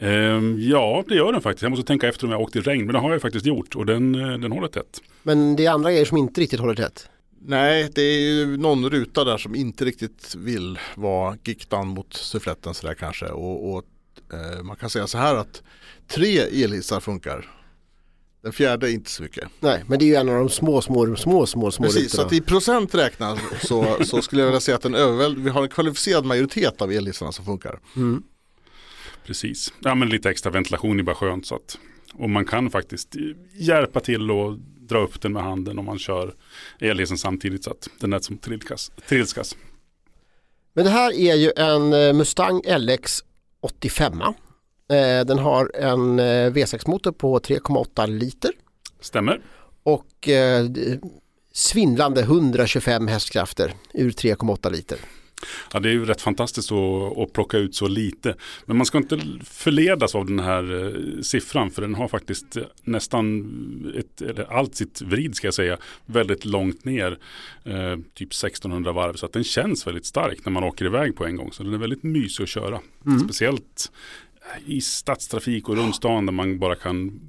Ehm, 0.00 0.56
ja, 0.60 1.04
det 1.08 1.14
gör 1.14 1.32
den 1.32 1.42
faktiskt. 1.42 1.62
Jag 1.62 1.70
måste 1.70 1.86
tänka 1.86 2.08
efter 2.08 2.26
om 2.26 2.32
jag 2.32 2.40
åkt 2.40 2.56
i 2.56 2.60
regn, 2.60 2.86
men 2.86 2.92
det 2.92 2.98
har 2.98 3.12
jag 3.12 3.22
faktiskt 3.22 3.46
gjort 3.46 3.76
och 3.76 3.86
den, 3.86 4.14
eh, 4.14 4.38
den 4.38 4.52
håller 4.52 4.68
tätt. 4.68 5.00
Men 5.22 5.56
det 5.56 5.66
är 5.66 5.70
andra 5.70 5.90
grejer 5.90 6.04
som 6.04 6.18
inte 6.18 6.40
riktigt 6.40 6.60
håller 6.60 6.74
tätt. 6.74 7.08
Nej, 7.40 7.90
det 7.94 8.02
är 8.02 8.20
ju 8.20 8.56
någon 8.56 8.90
ruta 8.90 9.24
där 9.24 9.38
som 9.38 9.54
inte 9.54 9.84
riktigt 9.84 10.34
vill 10.34 10.78
vara 10.94 11.36
giktan 11.44 11.88
mot 11.88 12.14
suffletten 12.14 12.74
sådär 12.74 12.94
kanske. 12.94 13.26
Och, 13.26 13.74
och 13.74 13.84
man 14.62 14.76
kan 14.76 14.90
säga 14.90 15.06
så 15.06 15.18
här 15.18 15.34
att 15.34 15.62
tre 16.06 16.38
elhissar 16.38 17.00
funkar. 17.00 17.54
Den 18.42 18.52
fjärde 18.52 18.90
inte 18.90 19.10
så 19.10 19.22
mycket. 19.22 19.48
Nej, 19.60 19.84
men 19.86 19.98
det 19.98 20.04
är 20.04 20.06
ju 20.06 20.14
en 20.14 20.28
av 20.28 20.34
de 20.34 20.48
små, 20.48 20.82
små, 20.82 21.16
små, 21.16 21.46
små, 21.46 21.70
små 21.70 21.86
Precis, 21.86 22.12
så 22.12 22.22
att 22.22 22.32
i 22.32 22.40
procent 22.40 22.94
räknat 22.94 23.38
så, 23.62 23.96
så 24.04 24.22
skulle 24.22 24.42
jag 24.42 24.46
vilja 24.46 24.60
säga 24.60 24.76
att 24.76 24.84
en 24.84 24.94
överväld, 24.94 25.38
vi 25.38 25.50
har 25.50 25.62
en 25.62 25.68
kvalificerad 25.68 26.24
majoritet 26.24 26.82
av 26.82 26.92
elhissarna 26.92 27.32
som 27.32 27.44
funkar. 27.44 27.80
Mm. 27.96 28.22
Precis. 29.26 29.72
Ja, 29.80 29.94
men 29.94 30.08
lite 30.08 30.30
extra 30.30 30.50
ventilation 30.50 30.98
är 30.98 31.02
bara 31.02 31.14
skönt. 31.14 31.46
Så 31.46 31.54
att, 31.54 31.78
och 32.14 32.30
man 32.30 32.44
kan 32.44 32.70
faktiskt 32.70 33.14
hjälpa 33.54 34.00
till 34.00 34.30
och 34.30 34.58
dra 34.80 34.98
upp 34.98 35.20
den 35.20 35.32
med 35.32 35.42
handen 35.42 35.78
om 35.78 35.84
man 35.84 35.98
kör 35.98 36.34
elhissen 36.80 37.18
samtidigt 37.18 37.64
så 37.64 37.70
att 37.70 37.88
den 38.00 38.12
är 38.12 38.18
som 38.18 38.38
trilskas. 38.38 38.92
trilskas. 39.08 39.56
Men 40.74 40.84
det 40.84 40.90
här 40.90 41.12
är 41.12 41.34
ju 41.34 41.52
en 41.56 41.92
eh, 41.92 42.12
Mustang 42.12 42.62
LX 42.78 43.24
85. 43.68 44.22
Eh, 44.22 45.24
Den 45.26 45.38
har 45.38 45.70
en 45.76 46.18
eh, 46.18 46.24
V6-motor 46.52 47.12
på 47.12 47.38
3,8 47.38 48.06
liter 48.06 48.50
Stämmer. 49.00 49.40
och 49.82 50.28
eh, 50.28 50.66
svindlande 51.52 52.20
125 52.20 53.08
hästkrafter 53.08 53.74
ur 53.94 54.10
3,8 54.10 54.70
liter. 54.72 54.98
Ja, 55.72 55.80
det 55.80 55.88
är 55.88 55.92
ju 55.92 56.04
rätt 56.04 56.20
fantastiskt 56.20 56.72
att, 56.72 57.18
att 57.18 57.32
plocka 57.32 57.58
ut 57.58 57.74
så 57.74 57.88
lite. 57.88 58.34
Men 58.64 58.76
man 58.76 58.86
ska 58.86 58.98
inte 58.98 59.20
förledas 59.44 60.14
av 60.14 60.26
den 60.26 60.38
här 60.38 60.86
eh, 60.86 61.22
siffran 61.22 61.70
för 61.70 61.82
den 61.82 61.94
har 61.94 62.08
faktiskt 62.08 62.56
eh, 62.56 62.62
nästan 62.84 63.94
ett, 63.98 64.22
eller 64.22 64.52
allt 64.52 64.74
sitt 64.74 65.02
vrid 65.02 65.34
ska 65.34 65.46
jag 65.46 65.54
säga 65.54 65.78
väldigt 66.06 66.44
långt 66.44 66.84
ner. 66.84 67.18
Eh, 67.64 67.96
typ 68.14 68.28
1600 68.28 68.92
varv 68.92 69.14
så 69.14 69.26
att 69.26 69.32
den 69.32 69.44
känns 69.44 69.86
väldigt 69.86 70.06
stark 70.06 70.44
när 70.44 70.52
man 70.52 70.64
åker 70.64 70.84
iväg 70.84 71.16
på 71.16 71.26
en 71.26 71.36
gång. 71.36 71.52
Så 71.52 71.62
den 71.62 71.74
är 71.74 71.78
väldigt 71.78 72.02
mysig 72.02 72.42
att 72.44 72.48
köra. 72.48 72.80
Speciellt 73.24 73.92
i 74.66 74.80
stadstrafik 74.80 75.68
och 75.68 75.76
runt 75.76 75.96
stan 75.96 76.26
där 76.26 76.32
man 76.32 76.58
bara 76.58 76.74
kan 76.74 77.20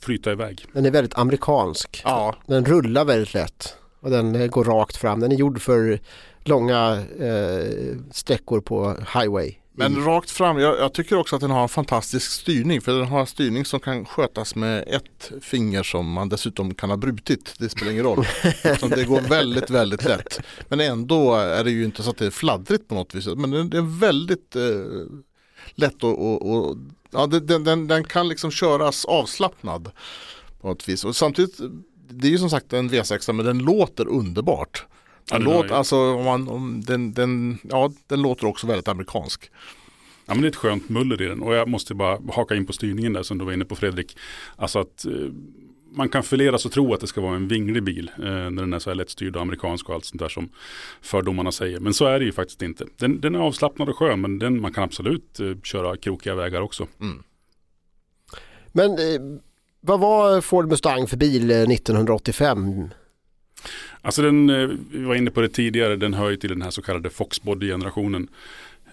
flyta 0.00 0.32
iväg. 0.32 0.66
Den 0.72 0.86
är 0.86 0.90
väldigt 0.90 1.18
amerikansk. 1.18 2.02
Ja, 2.04 2.36
Den 2.46 2.64
rullar 2.64 3.04
väldigt 3.04 3.34
lätt 3.34 3.76
och 4.00 4.10
den 4.10 4.34
eh, 4.34 4.46
går 4.46 4.64
rakt 4.64 4.96
fram. 4.96 5.20
Den 5.20 5.32
är 5.32 5.36
gjord 5.36 5.60
för 5.60 6.00
långa 6.44 7.02
eh, 7.18 7.96
sträckor 8.10 8.60
på 8.60 8.96
highway. 9.14 9.54
men 9.72 10.04
rakt 10.04 10.30
fram, 10.30 10.58
jag, 10.58 10.78
jag 10.78 10.92
tycker 10.92 11.18
också 11.18 11.36
att 11.36 11.42
den 11.42 11.50
har 11.50 11.62
en 11.62 11.68
fantastisk 11.68 12.30
styrning 12.30 12.80
för 12.80 12.92
den 12.92 13.06
har 13.06 13.20
en 13.20 13.26
styrning 13.26 13.64
som 13.64 13.80
kan 13.80 14.04
skötas 14.04 14.54
med 14.54 14.84
ett 14.88 15.32
finger 15.40 15.82
som 15.82 16.12
man 16.12 16.28
dessutom 16.28 16.74
kan 16.74 16.90
ha 16.90 16.96
brutit. 16.96 17.54
Det 17.58 17.68
spelar 17.68 17.92
ingen 17.92 18.04
roll. 18.04 18.26
Eftersom 18.42 18.90
det 18.90 19.04
går 19.04 19.20
väldigt, 19.20 19.70
väldigt 19.70 20.04
lätt. 20.04 20.40
Men 20.68 20.80
ändå 20.80 21.34
är 21.34 21.64
det 21.64 21.70
ju 21.70 21.84
inte 21.84 22.02
så 22.02 22.10
att 22.10 22.18
det 22.18 22.26
är 22.26 22.30
fladdrigt 22.30 22.88
på 22.88 22.94
något 22.94 23.14
vis. 23.14 23.26
Men 23.26 23.70
det 23.70 23.76
är 23.76 24.00
väldigt 24.00 24.56
eh, 24.56 24.62
lätt 25.74 26.04
och, 26.04 26.32
och, 26.32 26.54
och 26.54 26.76
ja, 27.10 27.26
den, 27.26 27.64
den, 27.64 27.88
den 27.88 28.04
kan 28.04 28.28
liksom 28.28 28.50
köras 28.50 29.04
avslappnad 29.04 29.90
på 30.60 30.68
något 30.68 30.88
vis. 30.88 31.04
Och 31.04 31.16
samtidigt, 31.16 31.60
det 32.10 32.26
är 32.26 32.30
ju 32.30 32.38
som 32.38 32.50
sagt 32.50 32.72
en 32.72 32.90
V6 32.90 33.32
men 33.32 33.46
den 33.46 33.58
låter 33.58 34.08
underbart. 34.08 34.86
Ja, 35.30 35.38
ju- 35.64 35.72
alltså, 35.72 35.96
om 35.96 36.24
man, 36.24 36.48
om 36.48 36.80
den, 36.86 37.12
den, 37.12 37.58
ja, 37.70 37.92
den 38.06 38.22
låter 38.22 38.46
också 38.46 38.66
väldigt 38.66 38.88
amerikansk. 38.88 39.50
Ja, 40.26 40.34
men 40.34 40.40
det 40.42 40.46
är 40.46 40.50
ett 40.50 40.56
skönt 40.56 40.88
muller 40.88 41.22
i 41.22 41.26
den 41.26 41.42
och 41.42 41.54
jag 41.54 41.68
måste 41.68 41.94
bara 41.94 42.18
haka 42.32 42.54
in 42.54 42.66
på 42.66 42.72
styrningen 42.72 43.12
där 43.12 43.22
som 43.22 43.38
du 43.38 43.44
var 43.44 43.52
inne 43.52 43.64
på 43.64 43.76
Fredrik. 43.76 44.16
Alltså 44.56 44.78
att 44.78 45.04
eh, 45.04 45.12
man 45.94 46.08
kan 46.08 46.22
förledas 46.22 46.66
och 46.66 46.72
tro 46.72 46.94
att 46.94 47.00
det 47.00 47.06
ska 47.06 47.20
vara 47.20 47.36
en 47.36 47.48
vinglig 47.48 47.82
bil 47.82 48.10
eh, 48.18 48.24
när 48.24 48.50
den 48.50 48.72
är 48.72 48.78
så 48.78 48.90
här 48.90 48.94
lättstyrd 48.94 49.36
och 49.36 49.42
amerikansk 49.42 49.88
och 49.88 49.94
allt 49.94 50.04
sånt 50.04 50.20
där 50.20 50.28
som 50.28 50.48
fördomarna 51.02 51.52
säger. 51.52 51.80
Men 51.80 51.94
så 51.94 52.04
är 52.06 52.18
det 52.18 52.24
ju 52.24 52.32
faktiskt 52.32 52.62
inte. 52.62 52.86
Den, 52.98 53.20
den 53.20 53.34
är 53.34 53.38
avslappnad 53.38 53.88
och 53.88 53.96
skön 53.96 54.20
men 54.20 54.38
den, 54.38 54.60
man 54.60 54.72
kan 54.72 54.84
absolut 54.84 55.40
eh, 55.40 55.56
köra 55.62 55.96
krokiga 55.96 56.34
vägar 56.34 56.60
också. 56.60 56.86
Men 58.72 58.90
eh, 58.90 59.20
vad 59.80 60.00
var 60.00 60.40
Ford 60.40 60.68
Mustang 60.68 61.06
för 61.06 61.16
bil 61.16 61.50
eh, 61.50 61.56
1985? 61.62 62.88
Alltså 64.02 64.22
den, 64.22 64.50
eh, 64.50 64.68
vi 64.90 65.04
var 65.04 65.14
inne 65.14 65.30
på 65.30 65.40
det 65.40 65.48
tidigare, 65.48 65.96
den 65.96 66.14
hör 66.14 66.30
ju 66.30 66.36
till 66.36 66.50
den 66.50 66.62
här 66.62 66.70
så 66.70 66.82
kallade 66.82 67.10
Foxbody-generationen. 67.10 68.28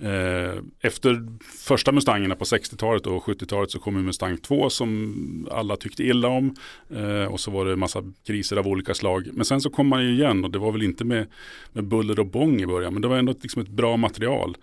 Eh, 0.02 0.62
efter 0.82 1.28
första 1.68 1.92
Mustangerna 1.92 2.36
på 2.36 2.44
60-talet 2.46 3.08
och 3.08 3.24
70-talet 3.24 3.72
så 3.72 3.80
kom 3.80 3.96
ju 3.98 4.02
Mustang 4.04 4.38
2 4.38 4.70
som 4.70 5.48
alla 5.52 5.76
tyckte 5.78 6.04
illa 6.04 6.28
om. 6.28 6.56
Eh, 6.96 7.24
och 7.26 7.40
så 7.40 7.52
var 7.52 7.66
det 7.66 7.74
en 7.74 7.80
massa 7.80 8.04
kriser 8.28 8.58
av 8.58 8.68
olika 8.68 8.94
slag. 8.94 9.30
Men 9.34 9.46
sen 9.46 9.62
så 9.62 9.70
kom 9.70 9.88
man 9.88 10.04
ju 10.04 10.12
igen 10.14 10.44
och 10.44 10.52
det 10.52 10.60
var 10.60 10.72
väl 10.72 10.84
inte 10.84 11.06
med, 11.06 11.28
med 11.74 11.84
buller 11.84 12.20
och 12.20 12.26
bång 12.28 12.62
i 12.62 12.66
början. 12.68 12.94
Men 12.94 13.02
det 13.02 13.08
var 13.08 13.18
ändå 13.18 13.32
ett- 13.32 13.44
liksom 13.44 13.62
ett 13.62 13.70
bra 13.70 13.98
material. 13.98 14.56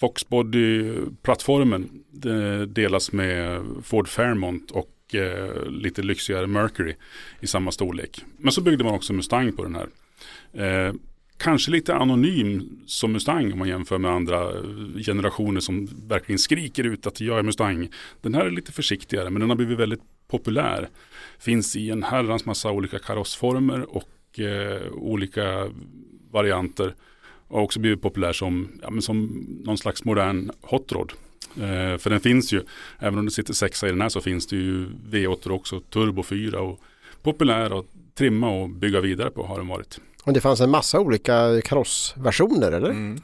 Foxbody-plattformen 0.00 1.88
delas 2.66 3.12
med 3.12 3.64
Ford 3.82 4.08
Fairmont 4.08 4.70
och 4.70 4.88
eh, 5.14 5.66
lite 5.70 6.02
lyxigare 6.02 6.46
Mercury 6.46 6.94
i 7.40 7.46
samma 7.46 7.72
storlek. 7.72 8.24
Men 8.36 8.52
så 8.52 8.60
byggde 8.60 8.84
man 8.84 8.94
också 8.94 9.12
Mustang 9.12 9.52
på 9.52 9.64
den 9.64 9.74
här. 9.74 9.88
Eh, 10.52 10.94
kanske 11.36 11.70
lite 11.70 11.94
anonym 11.94 12.80
som 12.86 13.12
Mustang 13.12 13.52
om 13.52 13.58
man 13.58 13.68
jämför 13.68 13.98
med 13.98 14.10
andra 14.10 14.50
eh, 14.50 15.02
generationer 15.06 15.60
som 15.60 15.88
verkligen 16.08 16.38
skriker 16.38 16.84
ut 16.84 17.06
att 17.06 17.20
jag 17.20 17.38
är 17.38 17.42
Mustang. 17.42 17.88
Den 18.20 18.34
här 18.34 18.44
är 18.44 18.50
lite 18.50 18.72
försiktigare 18.72 19.30
men 19.30 19.40
den 19.40 19.50
har 19.50 19.56
blivit 19.56 19.78
väldigt 19.78 20.02
populär. 20.28 20.88
Finns 21.38 21.76
i 21.76 21.90
en 21.90 22.02
herrans 22.02 22.44
massa 22.44 22.70
olika 22.70 22.98
karossformer 22.98 23.96
och 23.96 24.38
eh, 24.38 24.92
olika 24.92 25.70
varianter. 26.30 26.94
Och 27.48 27.62
också 27.62 27.80
blivit 27.80 28.02
populär 28.02 28.32
som, 28.32 28.68
ja, 28.82 28.90
men 28.90 29.02
som 29.02 29.46
någon 29.64 29.78
slags 29.78 30.04
modern 30.04 30.50
hotrod. 30.60 31.12
Eh, 31.56 31.98
för 31.98 32.10
den 32.10 32.20
finns 32.20 32.52
ju, 32.52 32.62
även 32.98 33.18
om 33.18 33.24
det 33.24 33.30
sitter 33.30 33.54
sexa 33.54 33.86
i 33.88 33.90
den 33.90 34.00
här 34.00 34.08
så 34.08 34.20
finns 34.20 34.46
det 34.46 34.56
ju 34.56 34.86
V8 35.10 35.50
också, 35.50 35.80
turbo 35.80 36.22
4 36.22 36.60
och 36.60 36.80
populär 37.22 37.78
att 37.78 37.86
trimma 38.14 38.50
och 38.50 38.70
bygga 38.70 39.00
vidare 39.00 39.30
på 39.30 39.46
har 39.46 39.56
den 39.56 39.68
varit. 39.68 40.00
Och 40.24 40.32
det 40.32 40.40
fanns 40.40 40.60
en 40.60 40.70
massa 40.70 41.00
olika 41.00 41.60
karossversioner 41.64 42.72
eller? 42.72 42.90
Mm. 42.90 43.20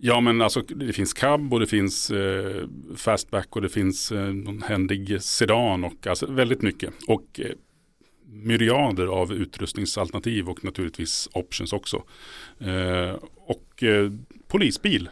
Ja 0.00 0.20
men 0.20 0.42
alltså 0.42 0.60
det 0.60 0.92
finns 0.92 1.12
cab 1.12 1.52
och 1.52 1.60
det 1.60 1.66
finns 1.66 2.10
eh, 2.10 2.64
fastback 2.96 3.56
och 3.56 3.62
det 3.62 3.68
finns 3.68 4.12
eh, 4.12 4.24
någon 4.24 4.62
händig 4.62 5.22
sedan 5.22 5.84
och 5.84 6.06
alltså 6.06 6.26
väldigt 6.26 6.62
mycket. 6.62 6.94
Och 7.06 7.40
eh, 7.40 7.50
myriader 8.28 9.06
av 9.06 9.32
utrustningsalternativ 9.32 10.48
och 10.48 10.64
naturligtvis 10.64 11.28
options 11.32 11.72
också. 11.72 12.02
Eh, 12.58 13.16
och 13.34 13.82
eh, 13.82 14.12
polisbil 14.48 15.08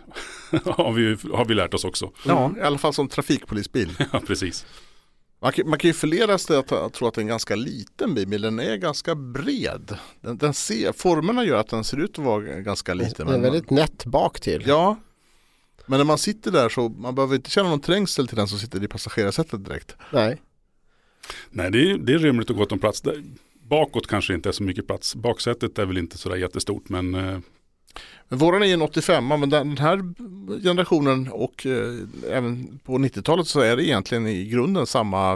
har, 0.64 0.92
vi, 0.92 1.16
har 1.32 1.44
vi 1.44 1.54
lärt 1.54 1.74
oss 1.74 1.84
också. 1.84 2.10
Ja, 2.26 2.52
i 2.56 2.60
alla 2.60 2.78
fall 2.78 2.92
som 2.92 3.08
trafikpolisbil. 3.08 3.92
Ja, 4.12 4.20
precis. 4.26 4.66
Man 5.40 5.52
kan, 5.52 5.68
man 5.68 5.78
kan 5.78 5.88
ju 5.88 5.94
förledas 5.94 6.46
till 6.46 6.56
att, 6.56 6.72
att 6.72 6.92
tro 6.92 7.06
att 7.06 7.14
det 7.14 7.18
är 7.18 7.22
en 7.22 7.28
ganska 7.28 7.56
liten 7.56 8.14
bil, 8.14 8.28
men 8.28 8.40
den 8.40 8.58
är 8.58 8.76
ganska 8.76 9.14
bred. 9.14 9.98
Den, 10.20 10.38
den 10.38 10.54
ser, 10.54 10.92
formerna 10.92 11.44
gör 11.44 11.56
att 11.56 11.68
den 11.68 11.84
ser 11.84 11.96
ut 11.96 12.18
att 12.18 12.24
vara 12.24 12.42
ganska 12.42 12.94
liten. 12.94 13.26
Den 13.26 13.28
är 13.28 13.32
Men 13.32 13.42
väldigt 13.42 13.70
nätt 13.70 14.04
bak 14.04 14.40
till. 14.40 14.64
Ja, 14.66 14.96
men 15.86 15.98
när 15.98 16.04
man 16.04 16.18
sitter 16.18 16.50
där 16.50 16.68
så 16.68 16.88
man 16.88 17.14
behöver 17.14 17.34
inte 17.34 17.50
känna 17.50 17.68
någon 17.68 17.80
trängsel 17.80 18.28
till 18.28 18.36
den 18.36 18.48
som 18.48 18.58
sitter 18.58 18.84
i 18.84 18.88
passagerarsätet 18.88 19.64
direkt. 19.64 19.96
Nej. 20.12 20.42
Nej, 21.50 21.70
det 21.70 21.90
är, 21.90 21.98
det 21.98 22.12
är 22.12 22.18
rymligt 22.18 22.50
och 22.50 22.56
gott 22.56 22.72
om 22.72 22.78
plats. 22.78 23.00
Där, 23.00 23.22
bakåt 23.68 24.06
kanske 24.06 24.34
inte 24.34 24.48
är 24.48 24.52
så 24.52 24.62
mycket 24.62 24.86
plats. 24.86 25.14
Baksätet 25.14 25.78
är 25.78 25.86
väl 25.86 25.98
inte 25.98 26.18
sådär 26.18 26.36
jättestort 26.36 26.88
men 26.88 27.14
eh, 27.14 27.38
Men 28.28 28.38
våran 28.38 28.62
är 28.62 28.66
ju 28.66 28.72
en 28.72 28.82
85 28.82 29.28
men 29.28 29.50
den 29.50 29.78
här 29.78 30.14
generationen 30.62 31.28
och 31.28 31.66
eh, 31.66 31.94
även 32.30 32.78
på 32.84 32.92
90-talet 32.98 33.46
så 33.46 33.60
är 33.60 33.76
det 33.76 33.84
egentligen 33.84 34.26
i 34.26 34.44
grunden 34.44 34.86
samma, 34.86 35.32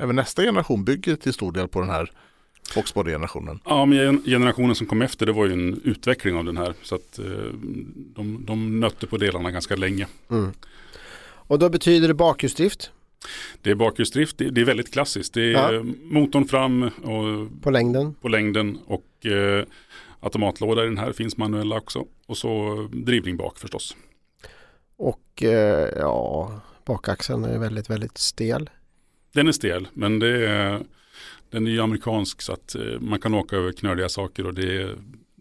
även 0.00 0.16
nästa 0.16 0.42
generation 0.42 0.84
bygger 0.84 1.16
till 1.16 1.32
stor 1.32 1.52
del 1.52 1.68
på 1.68 1.80
den 1.80 1.90
här 1.90 2.10
Foxbody-generationen. 2.70 3.60
Ja, 3.64 3.84
men 3.84 4.22
generationen 4.24 4.74
som 4.74 4.86
kom 4.86 5.02
efter 5.02 5.26
det 5.26 5.32
var 5.32 5.46
ju 5.46 5.52
en 5.52 5.80
utveckling 5.84 6.36
av 6.36 6.44
den 6.44 6.56
här. 6.56 6.74
Så 6.82 6.94
att 6.94 7.18
eh, 7.18 7.24
de, 8.14 8.44
de 8.46 8.80
nötte 8.80 9.06
på 9.06 9.16
delarna 9.16 9.50
ganska 9.50 9.76
länge. 9.76 10.06
Mm. 10.30 10.52
Och 11.46 11.58
då 11.58 11.68
betyder 11.68 12.08
det 12.08 12.14
bakhjulsdrift? 12.14 12.90
Det 13.62 13.70
är 13.70 13.74
bakhjulsdrift, 13.74 14.38
det, 14.38 14.60
är 14.60 14.64
väldigt 14.64 14.92
klassiskt. 14.92 15.34
Det 15.34 15.54
är 15.54 15.72
ja. 15.72 15.82
motorn 16.02 16.44
fram 16.44 16.82
och 16.82 17.62
på 17.62 17.70
längden, 17.70 18.14
på 18.14 18.28
längden 18.28 18.78
och 18.86 19.26
eh, 19.26 19.64
automatlåda 20.20 20.82
i 20.82 20.86
den 20.86 20.98
här, 20.98 21.12
finns 21.12 21.36
manuella 21.36 21.76
också. 21.76 22.04
Och 22.26 22.36
så 22.36 22.74
drivning 22.92 23.36
bak 23.36 23.58
förstås. 23.58 23.96
Och 24.96 25.42
eh, 25.42 25.88
ja, 25.96 26.60
bakaxeln 26.84 27.44
är 27.44 27.58
väldigt, 27.58 27.90
väldigt 27.90 28.18
stel. 28.18 28.70
Den 29.32 29.48
är 29.48 29.52
stel, 29.52 29.88
men 29.92 30.18
det 30.18 30.48
är, 30.48 30.82
den 31.50 31.66
är 31.66 31.70
ju 31.70 31.80
amerikansk 31.80 32.42
så 32.42 32.52
att 32.52 32.74
eh, 32.74 33.00
man 33.00 33.20
kan 33.20 33.34
åka 33.34 33.56
över 33.56 33.72
knöliga 33.72 34.08
saker 34.08 34.46
och 34.46 34.54
det, 34.54 34.96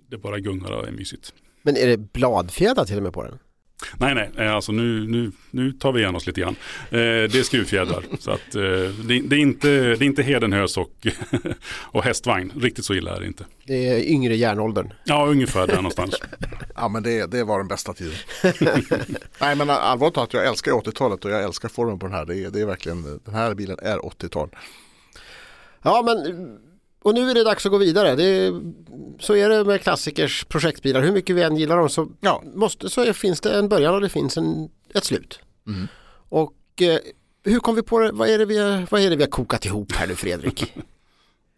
det 0.09 0.17
bara 0.17 0.39
gungar 0.39 0.71
och 0.71 0.87
är 0.87 0.91
mysigt. 0.91 1.33
Men 1.61 1.77
är 1.77 1.87
det 1.87 1.97
bladfjädrar 1.97 2.85
till 2.85 2.97
och 2.97 3.03
med 3.03 3.13
på 3.13 3.23
den? 3.23 3.39
Nej, 3.97 4.15
nej, 4.15 4.29
eh, 4.37 4.55
alltså 4.55 4.71
nu, 4.71 5.07
nu, 5.07 5.31
nu 5.51 5.71
tar 5.71 5.91
vi 5.91 6.01
igen 6.01 6.15
oss 6.15 6.27
lite 6.27 6.41
grann. 6.41 6.55
Eh, 6.89 6.97
det 6.99 7.35
är 7.35 7.43
skruvfjädrar. 7.43 8.03
så 8.19 8.31
att, 8.31 8.55
eh, 8.55 8.61
det, 9.07 9.21
det, 9.25 9.35
är 9.35 9.39
inte, 9.39 9.67
det 9.67 9.95
är 9.95 10.03
inte 10.03 10.23
Hedenhös 10.23 10.77
och, 10.77 11.07
och 11.81 12.03
hästvagn. 12.03 12.51
Riktigt 12.55 12.85
så 12.85 12.93
illa 12.93 13.15
är 13.15 13.19
det 13.19 13.27
inte. 13.27 13.45
Det 13.65 13.89
är 13.89 14.11
yngre 14.11 14.35
järnåldern. 14.35 14.93
Ja, 15.03 15.25
ungefär 15.25 15.67
där 15.67 15.75
någonstans. 15.75 16.15
ja, 16.75 16.87
men 16.87 17.03
det, 17.03 17.31
det 17.31 17.43
var 17.43 17.57
den 17.57 17.67
bästa 17.67 17.93
tiden. 17.93 18.15
nej, 19.39 19.55
men 19.55 19.69
allvarligt 19.69 20.15
talat, 20.15 20.33
jag 20.33 20.47
älskar 20.47 20.71
80-talet 20.71 21.25
och 21.25 21.31
jag 21.31 21.43
älskar 21.43 21.69
formen 21.69 21.99
på 21.99 22.05
den 22.05 22.15
här. 22.15 22.25
Det 22.25 22.43
är, 22.43 22.49
det 22.49 22.61
är 22.61 22.65
verkligen, 22.65 23.19
den 23.25 23.35
här 23.35 23.53
bilen 23.55 23.77
är 23.81 23.97
80-tal. 23.97 24.49
Ja, 25.81 26.01
men 26.05 26.57
och 27.03 27.13
nu 27.13 27.29
är 27.29 27.33
det 27.33 27.43
dags 27.43 27.65
att 27.65 27.72
gå 27.72 27.77
vidare. 27.77 28.15
Det, 28.15 28.62
så 29.19 29.36
är 29.36 29.50
det 29.50 29.63
med 29.63 29.81
klassikers 29.81 30.45
projektbilar. 30.45 31.01
Hur 31.01 31.12
mycket 31.12 31.36
vi 31.36 31.43
än 31.43 31.57
gillar 31.57 31.77
dem 31.77 31.89
så, 31.89 32.07
ja. 32.22 32.43
måste, 32.55 32.89
så 32.89 33.13
finns 33.13 33.41
det 33.41 33.57
en 33.60 33.69
början 33.69 33.95
och 33.95 34.01
det 34.01 34.10
finns 34.10 34.38
en, 34.38 34.69
ett 34.93 35.03
slut. 35.03 35.39
Mm. 35.67 35.88
Och 36.29 36.81
eh, 36.81 36.98
hur 37.43 37.60
kom 37.60 37.75
vi 37.75 37.81
på 37.81 38.00
det? 38.00 38.12
Vad 38.12 38.29
är 38.29 38.38
det 38.38 38.45
vi, 38.45 38.86
vad 38.89 39.01
är 39.01 39.10
det 39.10 39.15
vi 39.15 39.24
har 39.24 39.29
kokat 39.29 39.65
ihop 39.65 39.91
här 39.91 40.07
nu 40.07 40.15
Fredrik? 40.15 40.74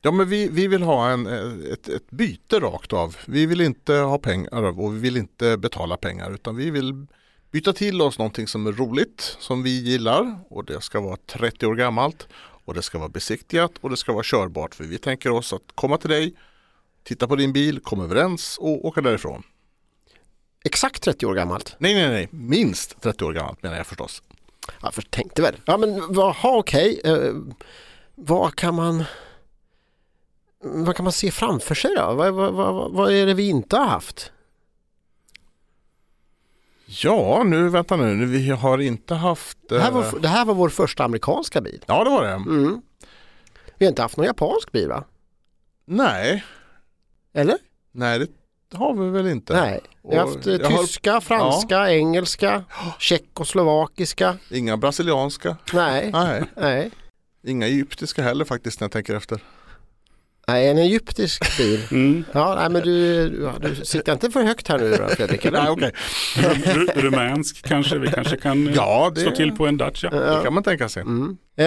Ja 0.02 0.12
men 0.12 0.30
vi, 0.30 0.50
vi 0.50 0.68
vill 0.68 0.84
ha 0.84 1.10
en, 1.10 1.28
ett, 1.72 1.88
ett 1.88 2.12
byte 2.12 2.60
rakt 2.60 2.94
av. 2.94 3.16
Vi 3.25 3.46
vill 3.46 3.62
inte 3.62 3.94
ha 3.94 4.18
pengar 4.18 4.80
och 4.80 4.96
vi 4.96 5.00
vill 5.00 5.18
inte 5.18 5.58
betala 5.58 5.98
pengar 5.98 6.34
utan 6.34 6.56
vi 6.56 6.70
vill 6.70 7.06
byta 7.52 7.74
till 7.74 8.02
oss 8.02 8.18
någonting 8.18 8.48
som 8.48 8.68
är 8.68 8.72
roligt, 8.72 9.38
som 9.40 9.64
vi 9.64 9.82
gillar 9.82 10.40
och 10.50 10.66
det 10.66 10.82
ska 10.82 11.00
vara 11.00 11.18
30 11.18 11.66
år 11.66 11.75
gammalt 11.75 12.28
och 12.65 12.74
det 12.74 12.81
ska 12.81 12.98
vara 12.98 13.10
besiktigat 13.10 13.72
och 13.81 13.89
det 13.89 13.98
ska 13.98 14.13
vara 14.13 14.24
körbart. 14.24 14.75
För 14.75 14.84
vi 14.84 14.98
tänker 14.98 15.29
oss 15.29 15.53
att 15.53 15.63
komma 15.75 15.98
till 15.98 16.10
dig, 16.10 16.34
titta 17.03 17.27
på 17.27 17.36
din 17.36 17.53
bil, 17.53 17.79
komma 17.79 18.03
överens 18.03 18.57
och 18.57 18.86
åka 18.86 19.01
därifrån. 19.01 19.43
Exakt 20.63 21.03
30 21.03 21.25
år 21.25 21.36
gammalt? 21.36 21.75
Nej, 21.77 21.93
nej, 21.93 22.10
nej, 22.10 22.27
minst 22.31 23.01
30 23.01 23.25
år 23.25 23.34
gammalt 23.34 23.63
menar 23.63 23.77
jag 23.77 23.88
förstås. 23.88 24.22
Jag 24.81 24.93
för 24.93 25.01
tänkte 25.01 25.41
väl. 25.41 25.55
Ja, 25.65 25.77
men 25.77 26.13
jaha, 26.13 26.57
okej. 26.57 27.00
Okay. 27.00 27.13
Uh, 27.13 27.43
vad 28.15 28.55
kan 28.55 28.75
man 28.75 29.03
vad 30.60 30.95
kan 30.95 31.03
man 31.03 31.13
se 31.13 31.31
framför 31.31 31.75
sig 31.75 31.95
då? 31.95 32.13
Vad, 32.13 32.34
vad, 32.34 32.53
vad, 32.53 32.91
vad 32.91 33.13
är 33.13 33.25
det 33.25 33.34
vi 33.34 33.50
inte 33.50 33.77
har 33.77 33.86
haft? 33.86 34.31
Ja, 36.86 37.44
nu 37.44 37.70
vänta 37.70 37.96
nu, 37.96 38.25
vi 38.25 38.50
har 38.50 38.82
inte 38.82 39.15
haft... 39.15 39.58
Det 39.70 39.80
här, 39.80 39.92
var, 39.92 40.04
eh, 40.04 40.13
det 40.13 40.27
här 40.27 40.45
var 40.45 40.54
vår 40.54 40.69
första 40.69 41.04
amerikanska 41.04 41.62
bil. 41.62 41.84
Ja, 41.88 42.04
det 42.04 42.10
var 42.10 42.24
det. 42.24 42.32
Mm. 42.32 42.82
Vi 43.78 43.86
har 43.86 43.89
inte 43.89 44.02
haft 44.02 44.17
någon 44.17 44.26
japansk 44.26 44.71
bil 44.71 44.88
va? 44.88 45.04
Nej. 45.86 46.43
Eller? 47.34 47.58
Nej, 47.91 48.28
det 48.71 48.78
har 48.78 48.93
vi 48.93 49.10
väl 49.10 49.28
inte. 49.28 49.54
Nej, 49.54 49.82
vi 50.10 50.15
har 50.15 50.26
haft 50.26 50.48
eh, 50.48 50.58
tyska, 50.58 51.13
har... 51.13 51.21
franska, 51.21 51.76
ja. 51.76 51.89
engelska, 51.89 52.63
tjeckoslovakiska. 53.00 54.38
Inga 54.52 54.78
brasilianska. 54.78 55.58
Nej. 55.74 56.12
Nej. 56.12 56.43
Nej. 56.56 56.91
Inga 57.43 57.67
egyptiska 57.67 58.21
heller 58.21 58.45
faktiskt 58.45 58.80
när 58.80 58.86
jag 58.86 58.91
tänker 58.91 59.15
efter. 59.15 59.39
Nej, 60.47 60.69
en 60.69 60.77
egyptisk 60.77 61.58
bil. 61.58 61.79
Mm. 61.91 62.23
Ja, 62.31 62.55
nej, 62.55 62.69
men 62.69 62.81
du, 62.81 63.29
du 63.62 63.75
sitter 63.75 64.13
inte 64.13 64.31
för 64.31 64.43
högt 64.43 64.67
här 64.67 64.79
nu 64.79 64.91
då, 64.91 65.08
Fredrik? 65.08 65.45
Eller? 65.45 65.63
nej, 65.63 65.71
okay. 65.71 65.91
Rumänsk 66.95 67.67
kanske, 67.67 67.97
vi 67.97 68.08
kanske 68.08 68.38
kan 68.38 68.73
ja, 68.75 69.12
det... 69.15 69.21
slå 69.21 69.31
till 69.31 69.51
på 69.51 69.67
en 69.67 69.77
Dacia. 69.77 70.10
Ja. 70.13 70.19
Det 70.19 70.43
kan 70.43 70.53
man 70.53 70.63
tänka 70.63 70.89
sig. 70.89 71.01
Mm. 71.01 71.38
Eh, 71.58 71.65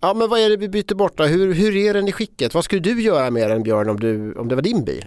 ja, 0.00 0.14
men 0.14 0.28
vad 0.28 0.40
är 0.40 0.50
det 0.50 0.56
vi 0.56 0.68
byter 0.68 0.94
bort 0.94 1.16
då? 1.16 1.24
Hur, 1.24 1.54
hur 1.54 1.76
är 1.76 1.94
den 1.94 2.08
i 2.08 2.12
skicket? 2.12 2.54
Vad 2.54 2.64
skulle 2.64 2.80
du 2.80 3.02
göra 3.02 3.30
med 3.30 3.50
den 3.50 3.62
Björn 3.62 3.88
om, 3.88 4.00
du, 4.00 4.32
om 4.32 4.48
det 4.48 4.54
var 4.54 4.62
din 4.62 4.84
bil? 4.84 5.04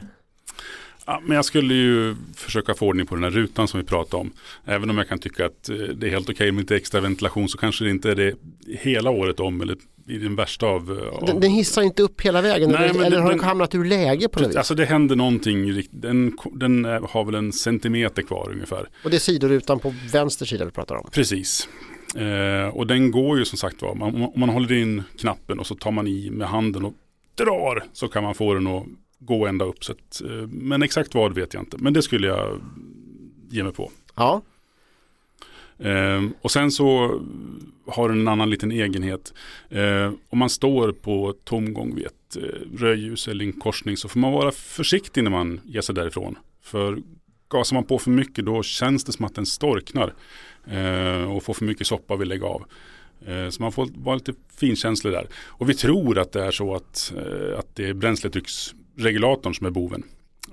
Ja, 1.06 1.22
men 1.26 1.36
jag 1.36 1.46
skulle 1.46 1.74
ju 1.74 2.16
försöka 2.36 2.74
få 2.74 2.88
ordning 2.88 3.06
på 3.06 3.16
den 3.16 3.24
här 3.24 3.32
rutan 3.32 3.68
som 3.68 3.80
vi 3.80 3.86
pratade 3.86 4.22
om. 4.22 4.32
Även 4.66 4.90
om 4.90 4.98
jag 4.98 5.08
kan 5.08 5.20
tycka 5.20 5.46
att 5.46 5.70
eh, 5.70 5.76
det 5.76 6.08
är 6.08 6.12
helt 6.12 6.30
okej 6.30 6.34
okay 6.34 6.52
med 6.52 6.62
lite 6.62 6.76
extra 6.76 7.02
ventilation 7.02 7.50
så 7.50 7.58
kanske 7.58 7.84
det 7.84 7.90
inte 7.90 8.12
är 8.12 8.16
det 8.16 8.34
hela 8.68 9.10
året 9.10 9.40
om 9.40 9.62
eller 9.62 9.78
i 10.10 10.18
den 10.18 10.36
värsta 10.36 10.66
av... 10.66 11.10
av... 11.14 11.26
Den, 11.26 11.40
den 11.40 11.52
hissar 11.52 11.82
inte 11.82 12.04
upp 12.04 12.22
hela 12.22 12.42
vägen 12.42 12.70
Nej, 12.70 12.90
eller, 12.90 13.06
eller 13.06 13.20
har 13.20 13.30
den 13.30 13.40
hamnat 13.40 13.76
ur 13.76 13.86
läge 13.86 14.30
på 14.30 14.40
något 14.40 14.50
vis? 14.50 14.56
Alltså 14.56 14.76
det 14.76 14.86
händer 14.86 15.16
någonting, 15.16 15.84
den, 15.92 16.38
den 16.54 16.86
har 16.86 17.26
väl 17.26 17.36
en 17.36 17.54
centimeter 17.54 18.22
kvar 18.22 18.50
ungefär. 18.52 18.90
Och 19.04 19.10
det 19.10 19.18
är 19.18 19.20
sidorutan 19.20 19.80
på 19.80 19.94
vänster 20.14 20.46
sida 20.46 20.66
vi 20.66 20.72
pratar 20.72 20.96
om? 20.96 21.10
Precis. 21.12 21.70
Eh, 22.16 22.76
och 22.76 22.88
den 22.88 23.12
går 23.12 23.40
ju 23.40 23.46
som 23.46 23.58
sagt 23.58 23.82
var, 23.82 23.96
man, 23.96 24.16
om 24.16 24.40
man 24.40 24.50
håller 24.50 24.74
in 24.74 25.04
knappen 25.18 25.60
och 25.60 25.68
så 25.68 25.76
tar 25.76 25.92
man 25.92 26.08
i 26.08 26.30
med 26.32 26.48
handen 26.48 26.86
och 26.86 26.94
drar 27.36 27.84
så 27.94 28.08
kan 28.08 28.24
man 28.24 28.36
få 28.36 28.54
den 28.54 28.68
att 28.68 28.86
gå 29.20 29.48
ända 29.48 29.66
upp. 29.66 29.84
Så 29.84 29.92
att, 29.92 30.22
eh, 30.22 30.48
men 30.48 30.84
exakt 30.84 31.16
vad 31.16 31.36
vet 31.36 31.54
jag 31.54 31.62
inte, 31.62 31.78
men 31.80 31.94
det 31.94 32.02
skulle 32.02 32.28
jag 32.28 32.62
ge 33.50 33.64
mig 33.64 33.74
på. 33.74 33.92
Ja. 34.16 34.42
Eh, 35.80 36.26
och 36.42 36.52
sen 36.52 36.72
så 36.72 37.20
har 37.88 38.10
den 38.10 38.20
en 38.20 38.28
annan 38.28 38.50
liten 38.50 38.72
egenhet. 38.72 39.34
Eh, 39.70 40.12
om 40.30 40.40
man 40.40 40.50
står 40.50 40.92
på 40.92 41.34
tomgång 41.44 41.96
vid 41.96 42.06
ett 42.06 42.38
eh, 42.38 42.78
rödljus 42.78 43.28
eller 43.28 43.46
en 43.46 43.54
korsning 43.54 43.98
så 43.98 44.10
får 44.10 44.20
man 44.20 44.32
vara 44.32 44.52
försiktig 44.52 45.24
när 45.24 45.32
man 45.32 45.62
ger 45.66 45.82
sig 45.82 45.96
därifrån. 45.96 46.38
För 46.62 46.98
gasar 47.50 47.76
man 47.76 47.84
på 47.84 48.00
för 48.00 48.12
mycket 48.12 48.46
då 48.46 48.64
känns 48.64 49.04
det 49.04 49.12
som 49.12 49.26
att 49.26 49.36
den 49.36 49.46
storknar 49.46 50.14
eh, 50.68 51.32
och 51.32 51.44
får 51.44 51.54
för 51.54 51.66
mycket 51.66 51.88
soppa 51.88 52.14
och 52.14 52.22
vill 52.22 52.30
lägga 52.30 52.46
av. 52.46 52.64
Eh, 53.26 53.50
så 53.50 53.62
man 53.62 53.72
får 53.72 53.90
vara 53.96 54.16
lite 54.16 54.34
finkänslig 54.60 55.14
där. 55.14 55.28
Och 55.46 55.70
vi 55.70 55.74
tror 55.74 56.20
att 56.20 56.32
det 56.32 56.44
är 56.44 56.52
så 56.52 56.76
att, 56.76 57.14
eh, 57.18 57.60
att 57.60 57.76
det 57.76 57.90
är 57.90 57.94
bränsletrycksregulatorn 57.94 59.54
som 59.56 59.68
är 59.68 59.72
boven. 59.72 60.04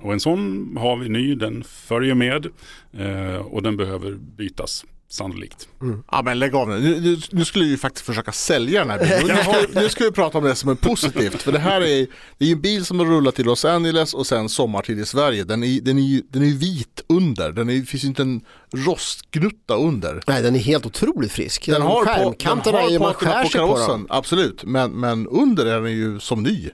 Och 0.00 0.12
en 0.12 0.20
sån 0.20 0.76
har 0.76 0.96
vi 0.96 1.08
ny, 1.08 1.34
den 1.34 1.64
följer 1.64 2.14
med 2.14 2.46
eh, 2.92 3.36
och 3.36 3.62
den 3.62 3.76
behöver 3.76 4.12
bytas 4.12 4.84
sannolikt. 5.08 5.68
Mm. 5.82 6.02
Ja 6.10 6.22
men 6.22 6.38
lägg 6.38 6.54
av 6.54 6.68
nu. 6.68 7.00
Nu, 7.00 7.18
nu 7.30 7.44
skulle 7.44 7.64
vi 7.64 7.76
faktiskt 7.76 8.06
försaka 8.06 8.32
sälja 8.32 8.80
den 8.84 8.90
här 8.90 8.98
bilen. 8.98 9.36
Nu 9.36 9.42
ska, 9.42 9.80
nu 9.80 9.88
ska 9.88 10.04
vi 10.04 10.10
prata 10.10 10.38
om 10.38 10.44
det 10.44 10.54
som 10.54 10.70
är 10.70 10.74
positivt. 10.74 11.42
För 11.42 11.52
det 11.52 11.58
här 11.58 11.80
är, 11.80 12.06
det 12.38 12.46
är 12.46 12.52
en 12.52 12.60
bil 12.60 12.84
som 12.84 12.98
har 12.98 13.06
rullat 13.06 13.34
till 13.34 13.44
Los 13.44 13.64
Angeles 13.64 14.14
och 14.14 14.26
sen 14.26 14.48
sommartid 14.48 14.98
i 14.98 15.04
Sverige. 15.04 15.44
Den 15.44 15.64
är, 15.64 15.80
den 15.80 15.98
är, 15.98 16.22
den 16.30 16.42
är 16.42 16.52
vit 16.52 17.04
under. 17.08 17.52
Den 17.52 17.70
är, 17.70 17.82
finns 17.82 18.04
inte 18.04 18.22
en 18.22 18.40
rostgnutta 18.74 19.74
under. 19.76 20.22
Nej 20.26 20.42
den 20.42 20.54
är 20.54 20.60
helt 20.60 20.86
otroligt 20.86 21.32
frisk. 21.32 21.66
Den, 21.66 21.74
den 21.74 21.82
har 21.82 22.04
skärmkanterna 22.04 22.88
i 22.90 22.98
man 22.98 23.14
skär 23.14 23.44
sig 23.44 23.60
på, 23.60 23.66
på 23.66 23.78
dem. 23.78 24.06
Absolut, 24.10 24.64
men, 24.64 24.92
men 24.92 25.26
under 25.26 25.66
är 25.66 25.80
den 25.80 25.92
ju 25.92 26.20
som 26.20 26.42
ny. 26.42 26.70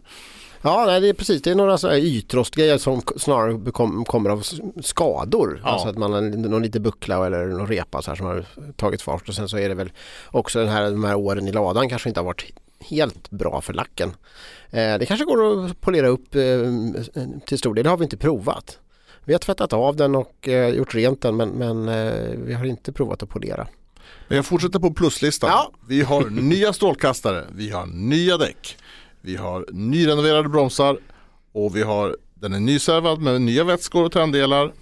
Ja, 0.63 0.85
nej, 0.87 1.01
det 1.01 1.09
är 1.09 1.13
precis. 1.13 1.43
Det 1.43 1.51
är 1.51 1.55
några 1.55 1.99
ytrostgrejer 1.99 2.79
som 2.79 3.03
snarare 3.17 3.71
kom, 3.71 4.05
kommer 4.05 4.31
av 4.31 4.45
skador. 4.81 5.61
Ja. 5.63 5.69
Alltså 5.69 5.89
att 5.89 5.99
man 5.99 6.13
har 6.13 6.21
någon 6.21 6.63
liten 6.63 6.83
buckla 6.83 7.27
eller 7.27 7.47
någon 7.47 7.67
repa 7.67 8.03
så 8.03 8.11
här 8.11 8.17
som 8.17 8.27
har 8.27 8.45
tagit 8.77 9.03
fart 9.03 9.29
och 9.29 9.35
sen 9.35 9.49
så 9.49 9.59
är 9.59 9.69
det 9.69 9.75
väl 9.75 9.93
också 10.31 10.59
den 10.59 10.69
här, 10.69 10.83
de 10.83 11.05
här 11.05 11.15
åren 11.15 11.49
i 11.49 11.53
ladan 11.53 11.89
kanske 11.89 12.09
inte 12.09 12.21
har 12.21 12.25
varit 12.25 12.53
helt 12.81 13.31
bra 13.31 13.61
för 13.61 13.73
lacken. 13.73 14.09
Eh, 14.71 14.99
det 14.99 15.07
kanske 15.07 15.25
går 15.25 15.65
att 15.65 15.81
polera 15.81 16.09
upp 16.09 16.35
eh, 16.35 16.43
till 17.47 17.59
stor 17.59 17.75
del. 17.75 17.85
Det 17.85 17.91
har 17.91 17.97
vi 17.97 18.05
inte 18.05 18.17
provat. 18.17 18.79
Vi 19.25 19.33
har 19.35 19.39
tvättat 19.39 19.73
av 19.73 19.97
den 19.97 20.15
och 20.15 20.49
eh, 20.49 20.69
gjort 20.69 20.95
rent 20.95 21.23
den 21.23 21.37
men, 21.37 21.49
men 21.49 21.89
eh, 21.89 22.31
vi 22.45 22.55
har 22.55 22.65
inte 22.65 22.93
provat 22.93 23.23
att 23.23 23.29
polera. 23.29 23.69
Men 24.29 24.37
jag 24.37 24.47
fortsätter 24.47 24.79
på 24.79 24.93
pluslistan. 24.93 25.51
Ja. 25.51 25.73
Vi 25.89 26.03
har 26.03 26.31
nya 26.31 26.73
strålkastare, 26.73 27.45
vi 27.53 27.71
har 27.71 27.87
nya 27.87 28.37
däck, 28.37 28.77
vi 29.23 29.37
har 29.37 29.67
nyrenoverade 29.73 30.49
bromsar 30.49 30.99
och 31.53 31.77
vi 31.77 31.83
har 31.83 32.17
den 32.35 32.53
är 32.53 32.61
nyservad 32.61 33.21
med 33.21 33.43
nya 33.43 33.65
vätskor 33.65 34.05
och 34.05 34.13
tänddelar. 34.13 34.73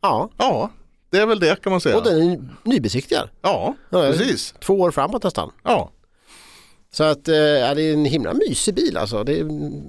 Ja. 0.00 0.30
Ja, 0.36 0.70
det 1.10 1.18
är 1.18 1.26
väl 1.26 1.40
det 1.40 1.62
kan 1.62 1.70
man 1.70 1.80
säga. 1.80 1.96
Och 1.96 2.04
den 2.04 2.30
är 2.30 2.48
nybesiktigad. 2.62 3.28
Ja, 3.42 3.74
precis. 3.90 4.54
Två 4.60 4.80
år 4.80 4.90
framåt 4.90 5.22
nästan. 5.24 5.50
Ja. 5.64 5.90
Så 6.92 7.04
att 7.04 7.28
eh, 7.28 7.34
det 7.34 7.82
är 7.82 7.92
en 7.92 8.04
himla 8.04 8.34
mysig 8.34 8.74
bil 8.74 8.96
alltså. 8.96 9.24
Det, 9.24 9.42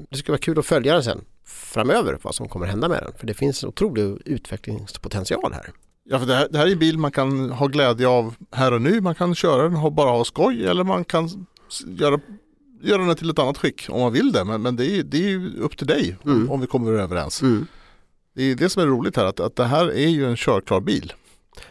det 0.09 0.17
ska 0.17 0.31
vara 0.31 0.39
kul 0.39 0.59
att 0.59 0.65
följa 0.65 0.93
den 0.93 1.03
sen. 1.03 1.21
framöver 1.45 2.17
vad 2.21 2.35
som 2.35 2.47
kommer 2.47 2.65
hända 2.65 2.87
med 2.89 3.03
den. 3.03 3.13
För 3.17 3.27
det 3.27 3.33
finns 3.33 3.63
en 3.63 3.69
otrolig 3.69 4.17
utvecklingspotential 4.25 5.53
här. 5.53 5.71
Ja, 6.03 6.19
för 6.19 6.25
det 6.25 6.35
här, 6.35 6.47
det 6.51 6.57
här 6.57 6.67
är 6.67 6.71
en 6.71 6.79
bil 6.79 6.97
man 6.97 7.11
kan 7.11 7.49
ha 7.49 7.67
glädje 7.67 8.07
av 8.07 8.35
här 8.51 8.73
och 8.73 8.81
nu. 8.81 9.01
Man 9.01 9.15
kan 9.15 9.35
köra 9.35 9.63
den 9.63 9.75
och 9.75 9.93
bara 9.93 10.09
ha 10.09 10.23
skoj 10.25 10.65
eller 10.65 10.83
man 10.83 11.05
kan 11.05 11.47
göra, 11.85 12.19
göra 12.81 13.05
den 13.05 13.15
till 13.15 13.29
ett 13.29 13.39
annat 13.39 13.57
skick 13.57 13.85
om 13.89 14.01
man 14.01 14.13
vill 14.13 14.31
det. 14.31 14.45
Men, 14.45 14.61
men 14.61 14.75
det, 14.75 14.85
är, 14.85 15.03
det 15.03 15.17
är 15.17 15.29
ju 15.29 15.57
upp 15.59 15.77
till 15.77 15.87
dig 15.87 16.17
Mm. 16.25 16.51
om 16.51 16.61
vi 16.61 16.67
kommer 16.67 16.91
överens. 16.91 17.41
Mm. 17.41 17.67
Det 18.35 18.43
är 18.43 18.55
det 18.55 18.69
som 18.69 18.83
är 18.83 18.87
roligt 18.87 19.15
här, 19.17 19.25
att, 19.25 19.39
att 19.39 19.55
det 19.55 19.65
här 19.65 19.87
är 19.91 20.07
ju 20.07 20.25
en 20.25 20.35
körklar 20.35 20.79
bil. 20.81 21.13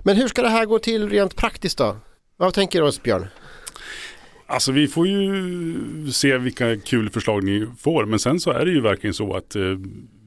Men 0.00 0.16
hur 0.16 0.28
ska 0.28 0.42
det 0.42 0.48
här 0.48 0.66
gå 0.66 0.78
till 0.78 1.08
rent 1.08 1.36
praktiskt 1.36 1.78
då? 1.78 1.96
Vad 2.36 2.54
tänker 2.54 2.80
du 2.80 2.86
oss 2.88 3.02
Björn? 3.02 3.26
Alltså 4.46 4.72
vi 4.72 4.88
får 4.88 5.06
ju 5.06 6.10
se 6.12 6.38
vilka 6.38 6.76
kul 6.80 7.10
förslag 7.10 7.44
ni 7.44 7.66
får. 7.78 8.04
Men 8.06 8.18
sen 8.18 8.40
så 8.40 8.50
är 8.50 8.64
det 8.64 8.70
ju 8.70 8.80
verkligen 8.80 9.14
så 9.14 9.36
att 9.36 9.56
eh, 9.56 9.62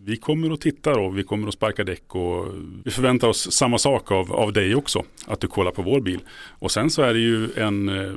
vi 0.04 0.18
kommer 0.18 0.52
och 0.52 0.62
tittar 0.62 1.00
och 1.00 1.18
vi 1.18 1.24
kommer 1.24 1.48
att 1.48 1.54
sparka 1.54 1.84
däck 1.84 2.16
och 2.16 2.46
vi 2.86 2.92
förväntar 2.92 3.28
oss 3.28 3.52
samma 3.52 3.78
sak 3.78 4.12
av, 4.12 4.34
av 4.34 4.54
dig 4.54 4.76
också. 4.76 5.04
Att 5.28 5.40
du 5.40 5.48
kollar 5.48 5.72
på 5.72 5.82
vår 5.82 6.02
bil. 6.02 6.20
Och 6.60 6.72
sen 6.72 6.90
så 6.90 7.02
är 7.02 7.14
det 7.14 7.20
ju 7.20 7.50
en 7.56 7.90
eh, 7.90 8.14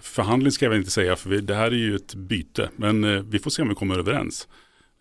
förhandling 0.00 0.52
ska 0.52 0.64
jag 0.64 0.70
väl 0.70 0.78
inte 0.78 0.90
säga 0.90 1.16
för 1.16 1.30
vi, 1.30 1.40
det 1.40 1.54
här 1.54 1.66
är 1.66 1.76
ju 1.76 1.96
ett 1.96 2.14
byte. 2.14 2.70
Men 2.76 3.04
eh, 3.04 3.22
vi 3.22 3.38
får 3.38 3.50
se 3.50 3.62
om 3.62 3.68
vi 3.68 3.74
kommer 3.74 3.98
överens. 3.98 4.48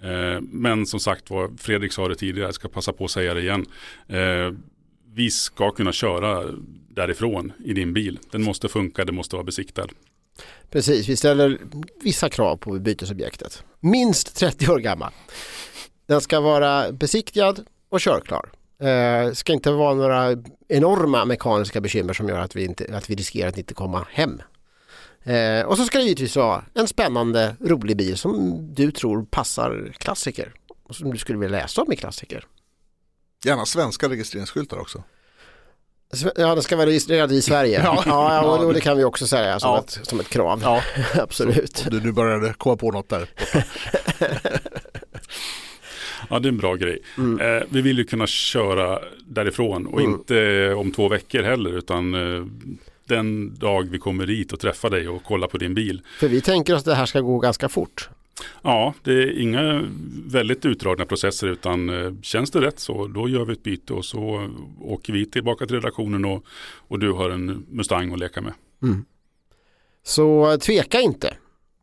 Eh, 0.03 0.41
men 0.41 0.85
som 0.85 0.99
sagt 0.99 1.29
var, 1.29 1.51
Fredrik 1.57 1.93
sa 1.93 2.07
det 2.07 2.15
tidigare, 2.15 2.47
jag 2.47 2.55
ska 2.55 2.67
passa 2.67 2.93
på 2.93 3.05
att 3.05 3.11
säga 3.11 3.33
det 3.33 3.41
igen. 3.41 3.65
Eh, 4.07 4.53
vi 5.13 5.31
ska 5.31 5.71
kunna 5.71 5.91
köra 5.91 6.43
därifrån 6.89 7.51
i 7.65 7.73
din 7.73 7.93
bil. 7.93 8.19
Den 8.31 8.43
måste 8.43 8.67
funka, 8.67 9.05
den 9.05 9.15
måste 9.15 9.35
vara 9.35 9.43
besiktad. 9.43 9.87
Precis, 10.69 11.09
vi 11.09 11.15
ställer 11.15 11.59
vissa 12.01 12.29
krav 12.29 12.57
på 12.57 12.71
bytesobjektet. 12.71 13.63
Minst 13.79 14.35
30 14.35 14.69
år 14.69 14.79
gammal. 14.79 15.11
Den 16.05 16.21
ska 16.21 16.39
vara 16.39 16.91
besiktigad 16.91 17.65
och 17.89 17.99
körklar. 17.99 18.49
Eh, 18.79 19.33
ska 19.33 19.53
inte 19.53 19.71
vara 19.71 19.93
några 19.93 20.35
enorma 20.67 21.25
mekaniska 21.25 21.81
bekymmer 21.81 22.13
som 22.13 22.29
gör 22.29 22.39
att 22.39 22.55
vi, 22.55 22.65
inte, 22.65 22.97
att 22.97 23.09
vi 23.09 23.15
riskerar 23.15 23.49
att 23.49 23.57
inte 23.57 23.73
komma 23.73 24.07
hem. 24.11 24.41
Eh, 25.23 25.65
och 25.65 25.77
så 25.77 25.85
ska 25.85 25.97
det 25.97 26.03
givetvis 26.03 26.35
vara 26.35 26.63
en 26.73 26.87
spännande, 26.87 27.55
rolig 27.59 27.97
bil 27.97 28.17
som 28.17 28.57
du 28.73 28.91
tror 28.91 29.23
passar 29.23 29.93
klassiker. 29.97 30.53
Och 30.83 30.95
som 30.95 31.11
du 31.11 31.17
skulle 31.17 31.39
vilja 31.39 31.59
läsa 31.61 31.81
om 31.81 31.91
i 31.91 31.95
klassiker. 31.95 32.45
Gärna 33.45 33.65
svenska 33.65 34.09
registreringsskyltar 34.09 34.77
också. 34.77 35.03
Ja, 36.35 36.53
den 36.53 36.63
ska 36.63 36.75
vara 36.75 36.87
registrerad 36.87 37.31
i 37.31 37.41
Sverige. 37.41 37.81
Ja, 37.83 38.03
ja, 38.05 38.41
och, 38.65 38.73
det 38.73 38.81
kan 38.81 38.97
vi 38.97 39.03
också 39.03 39.27
säga 39.27 39.59
som, 39.59 39.69
Ja. 39.69 39.79
ett, 39.79 39.99
som 40.07 40.19
ett 40.19 40.29
krav. 40.29 40.59
Ja, 40.63 40.81
Absolut. 41.21 41.83
om 41.85 41.91
du 41.91 42.01
nu 42.01 42.11
började 42.11 42.53
komma 42.53 42.77
på 42.77 42.91
något 42.91 43.09
där. 43.09 43.29
Ja, 46.29 46.39
det 46.39 46.47
är 46.47 46.51
en 46.51 46.57
bra 46.57 46.75
grej. 46.75 46.99
Mm. 47.17 47.39
Eh, 47.57 47.63
vi 47.69 47.81
vill 47.81 47.97
ju 47.97 48.03
kunna 48.03 48.27
köra 48.27 48.99
därifrån 49.27 49.85
och 49.85 49.99
Mm. 50.01 50.11
inte 50.13 50.73
om 50.73 50.91
två 50.91 51.07
veckor 51.09 51.41
heller 51.43 51.77
utan 51.77 52.13
eh, 52.13 52.45
den 53.05 53.55
dag 53.55 53.87
vi 53.91 53.97
kommer 53.99 54.25
dit 54.25 54.53
och 54.53 54.59
träffar 54.59 54.89
dig 54.89 55.07
och 55.09 55.23
kollar 55.23 55.47
på 55.47 55.57
din 55.57 55.73
bil. 55.73 56.01
För 56.19 56.27
vi 56.27 56.41
tänker 56.41 56.73
oss 56.73 56.79
att 56.79 56.85
det 56.85 56.95
här 56.95 57.05
ska 57.05 57.19
gå 57.21 57.39
ganska 57.39 57.69
fort. 57.69 58.09
Ja, 58.61 58.93
det 59.03 59.11
är 59.11 59.39
inga 59.39 59.83
väldigt 60.25 60.65
utdragna 60.65 61.05
processer 61.05 61.47
utan 61.47 61.89
eh, 61.89 62.13
känns 62.21 62.51
det 62.51 62.61
rätt 62.61 62.79
så 62.79 63.07
då 63.07 63.29
gör 63.29 63.45
vi 63.45 63.53
ett 63.53 63.63
byte 63.63 63.93
och 63.93 64.05
så 64.05 64.49
åker 64.81 65.13
vi 65.13 65.25
tillbaka 65.25 65.65
till 65.65 65.75
redaktionen 65.75 66.25
och, 66.25 66.45
och 66.87 66.99
du 66.99 67.11
har 67.11 67.29
en 67.29 67.65
Mustang 67.69 68.13
att 68.13 68.19
leka 68.19 68.41
med. 68.41 68.53
Så 70.03 70.57
tveka 70.57 70.99
inte. 70.99 71.33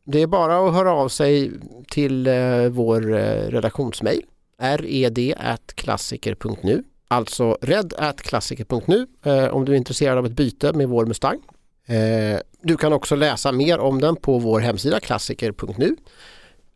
Det 0.06 0.22
är 0.22 0.26
bara 0.26 0.68
att 0.68 0.74
höra 0.74 0.92
av 0.92 1.08
sig 1.08 1.52
till 1.90 2.26
eh, 2.26 2.68
vår 2.70 3.14
eh, 3.14 3.48
redaktionsmail 3.50 4.22
red.klassiker.nu 4.58 6.84
Alltså 7.08 7.58
red.klassiker.nu 7.60 9.06
eh, 9.22 9.46
om 9.46 9.64
du 9.64 9.72
är 9.72 9.76
intresserad 9.76 10.18
av 10.18 10.26
ett 10.26 10.32
byte 10.32 10.72
med 10.72 10.88
vår 10.88 11.06
Mustang. 11.06 11.40
Eh, 11.86 12.38
du 12.62 12.76
kan 12.76 12.92
också 12.92 13.16
läsa 13.16 13.52
mer 13.52 13.78
om 13.78 14.00
den 14.00 14.16
på 14.16 14.38
vår 14.38 14.60
hemsida 14.60 15.00
klassiker.nu 15.00 15.96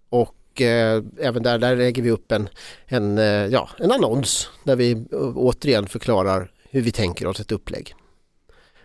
och 0.09 0.63
eh, 0.63 1.03
även 1.19 1.43
där, 1.43 1.59
där 1.59 1.77
lägger 1.77 2.03
vi 2.03 2.11
upp 2.11 2.33
en, 2.33 2.49
en, 2.87 3.19
eh, 3.19 3.25
ja, 3.25 3.69
en 3.79 3.93
annons 3.93 4.51
där 4.65 4.77
vi 4.77 4.91
eh, 4.91 5.37
återigen 5.37 5.87
förklarar 5.87 6.51
hur 6.71 6.81
vi 6.81 6.93
tänker 6.93 7.27
oss 7.27 7.41
ett 7.41 7.53
upplägg. 7.53 7.95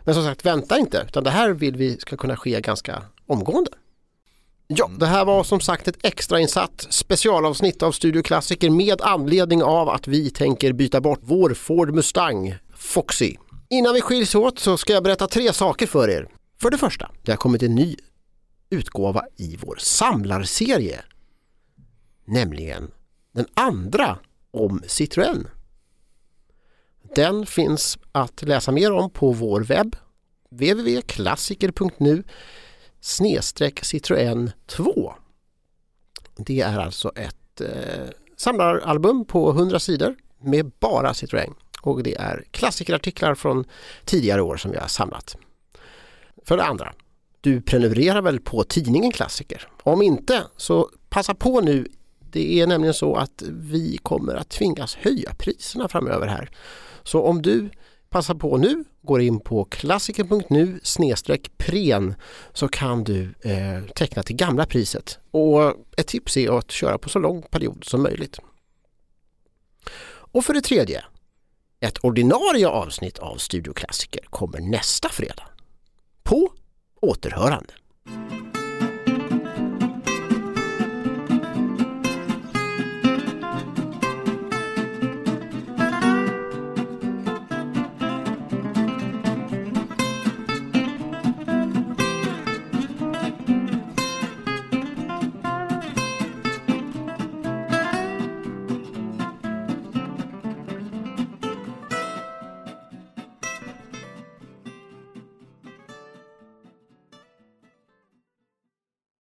Men 0.02 0.16
som 0.16 0.24
sagt, 0.24 0.46
vänta 0.46 0.78
inte, 0.78 1.04
utan 1.08 1.24
det 1.24 1.30
här 1.30 1.50
vill 1.50 1.76
vi 1.76 1.98
ska 1.98 2.18
kunna 2.18 2.38
ske 2.38 2.62
ganska 2.62 3.02
omgående. 3.28 3.72
Ja, 4.76 4.90
det 5.00 5.06
här 5.06 5.26
var 5.26 5.44
som 5.44 5.60
sagt 5.60 5.88
ett 5.88 6.06
extrainsatt 6.06 6.88
specialavsnitt 6.90 7.84
av 7.84 7.92
Studio 7.92 8.22
Klassiker 8.22 8.70
med 8.70 9.02
anledning 9.02 9.64
av 9.64 9.90
att 9.90 10.08
vi 10.08 10.30
tänker 10.30 10.74
byta 10.74 11.02
bort 11.02 11.20
vår 11.22 11.54
Ford 11.54 11.94
Mustang 11.94 12.56
Foxy. 12.76 13.36
Innan 13.70 13.94
vi 13.94 14.02
skiljs 14.02 14.36
åt 14.36 14.60
så 14.60 14.78
ska 14.78 14.94
jag 14.94 15.04
berätta 15.04 15.28
tre 15.28 15.54
saker 15.54 15.88
för 15.88 16.10
er. 16.10 16.28
För 16.62 16.70
det 16.70 16.78
första, 16.78 17.12
det 17.22 17.32
har 17.32 17.38
kommit 17.38 17.64
en 17.64 17.76
ny 17.76 17.96
utgåva 18.70 19.24
i 19.38 19.58
vår 19.62 19.78
samlarserie. 19.80 21.00
Nämligen 22.26 22.92
den 23.34 23.46
andra 23.54 24.18
om 24.52 24.82
Citroën. 24.88 25.48
Den 27.16 27.46
finns 27.46 27.98
att 28.12 28.42
läsa 28.42 28.72
mer 28.72 28.92
om 28.92 29.10
på 29.10 29.32
vår 29.32 29.62
webb 29.62 29.96
www.klassiker.nu 30.52 32.24
snedstreck 33.04 33.84
Citroën 33.84 34.52
2. 34.68 35.14
Det 36.36 36.62
är 36.62 36.80
alltså 36.80 37.12
ett 37.16 37.62
eh, 37.62 38.10
samlaralbum 38.38 39.26
på 39.26 39.50
100 39.50 39.80
sidor 39.80 40.16
med 40.42 40.72
bara 40.80 41.12
Citroën 41.12 41.54
och 41.82 42.04
det 42.04 42.16
är 42.16 42.44
klassikerartiklar 42.52 43.36
från 43.36 43.66
tidigare 44.06 44.42
år 44.42 44.58
som 44.58 44.72
vi 44.72 44.78
har 44.78 44.88
samlat. 44.88 45.38
För 46.46 46.58
det 46.58 46.64
andra, 46.64 46.94
du 47.42 47.62
prenumererar 47.62 48.22
väl 48.22 48.40
på 48.40 48.64
tidningen 48.64 49.12
Klassiker? 49.12 49.68
Om 49.84 50.02
inte 50.02 50.44
så 50.58 50.90
passa 51.10 51.36
på 51.36 51.62
nu. 51.62 51.88
Det 52.32 52.62
är 52.62 52.68
nämligen 52.68 52.94
så 52.94 53.16
att 53.16 53.44
vi 53.48 53.98
kommer 53.98 54.36
att 54.36 54.50
tvingas 54.50 54.96
höja 54.96 55.34
priserna 55.34 55.88
framöver 55.88 56.28
här. 56.28 56.50
Så 57.04 57.22
om 57.22 57.42
du 57.42 57.70
passa 58.14 58.36
på 58.36 58.58
nu, 58.58 58.84
går 59.02 59.22
in 59.22 59.40
på 59.40 59.66
klassiker.nu 59.66 60.80
pren 61.58 62.16
så 62.54 62.68
kan 62.68 63.04
du 63.04 63.34
eh, 63.42 63.84
teckna 63.96 64.24
till 64.24 64.36
gamla 64.36 64.66
priset. 64.66 65.20
Och 65.32 65.74
ett 65.98 66.08
tips 66.08 66.38
är 66.38 66.58
att 66.58 66.72
köra 66.72 66.98
på 66.98 67.10
så 67.10 67.20
lång 67.20 67.42
period 67.42 67.84
som 67.86 68.04
möjligt. 68.04 68.40
Och 70.06 70.46
för 70.46 70.54
det 70.54 70.62
tredje, 70.62 71.04
ett 71.80 71.98
ordinarie 71.98 72.68
avsnitt 72.68 73.20
av 73.20 73.38
Studio 73.38 73.74
Klassiker 73.74 74.26
kommer 74.30 74.60
nästa 74.60 75.10
fredag. 75.10 75.48
På 76.24 76.54
återhörande. 77.02 77.74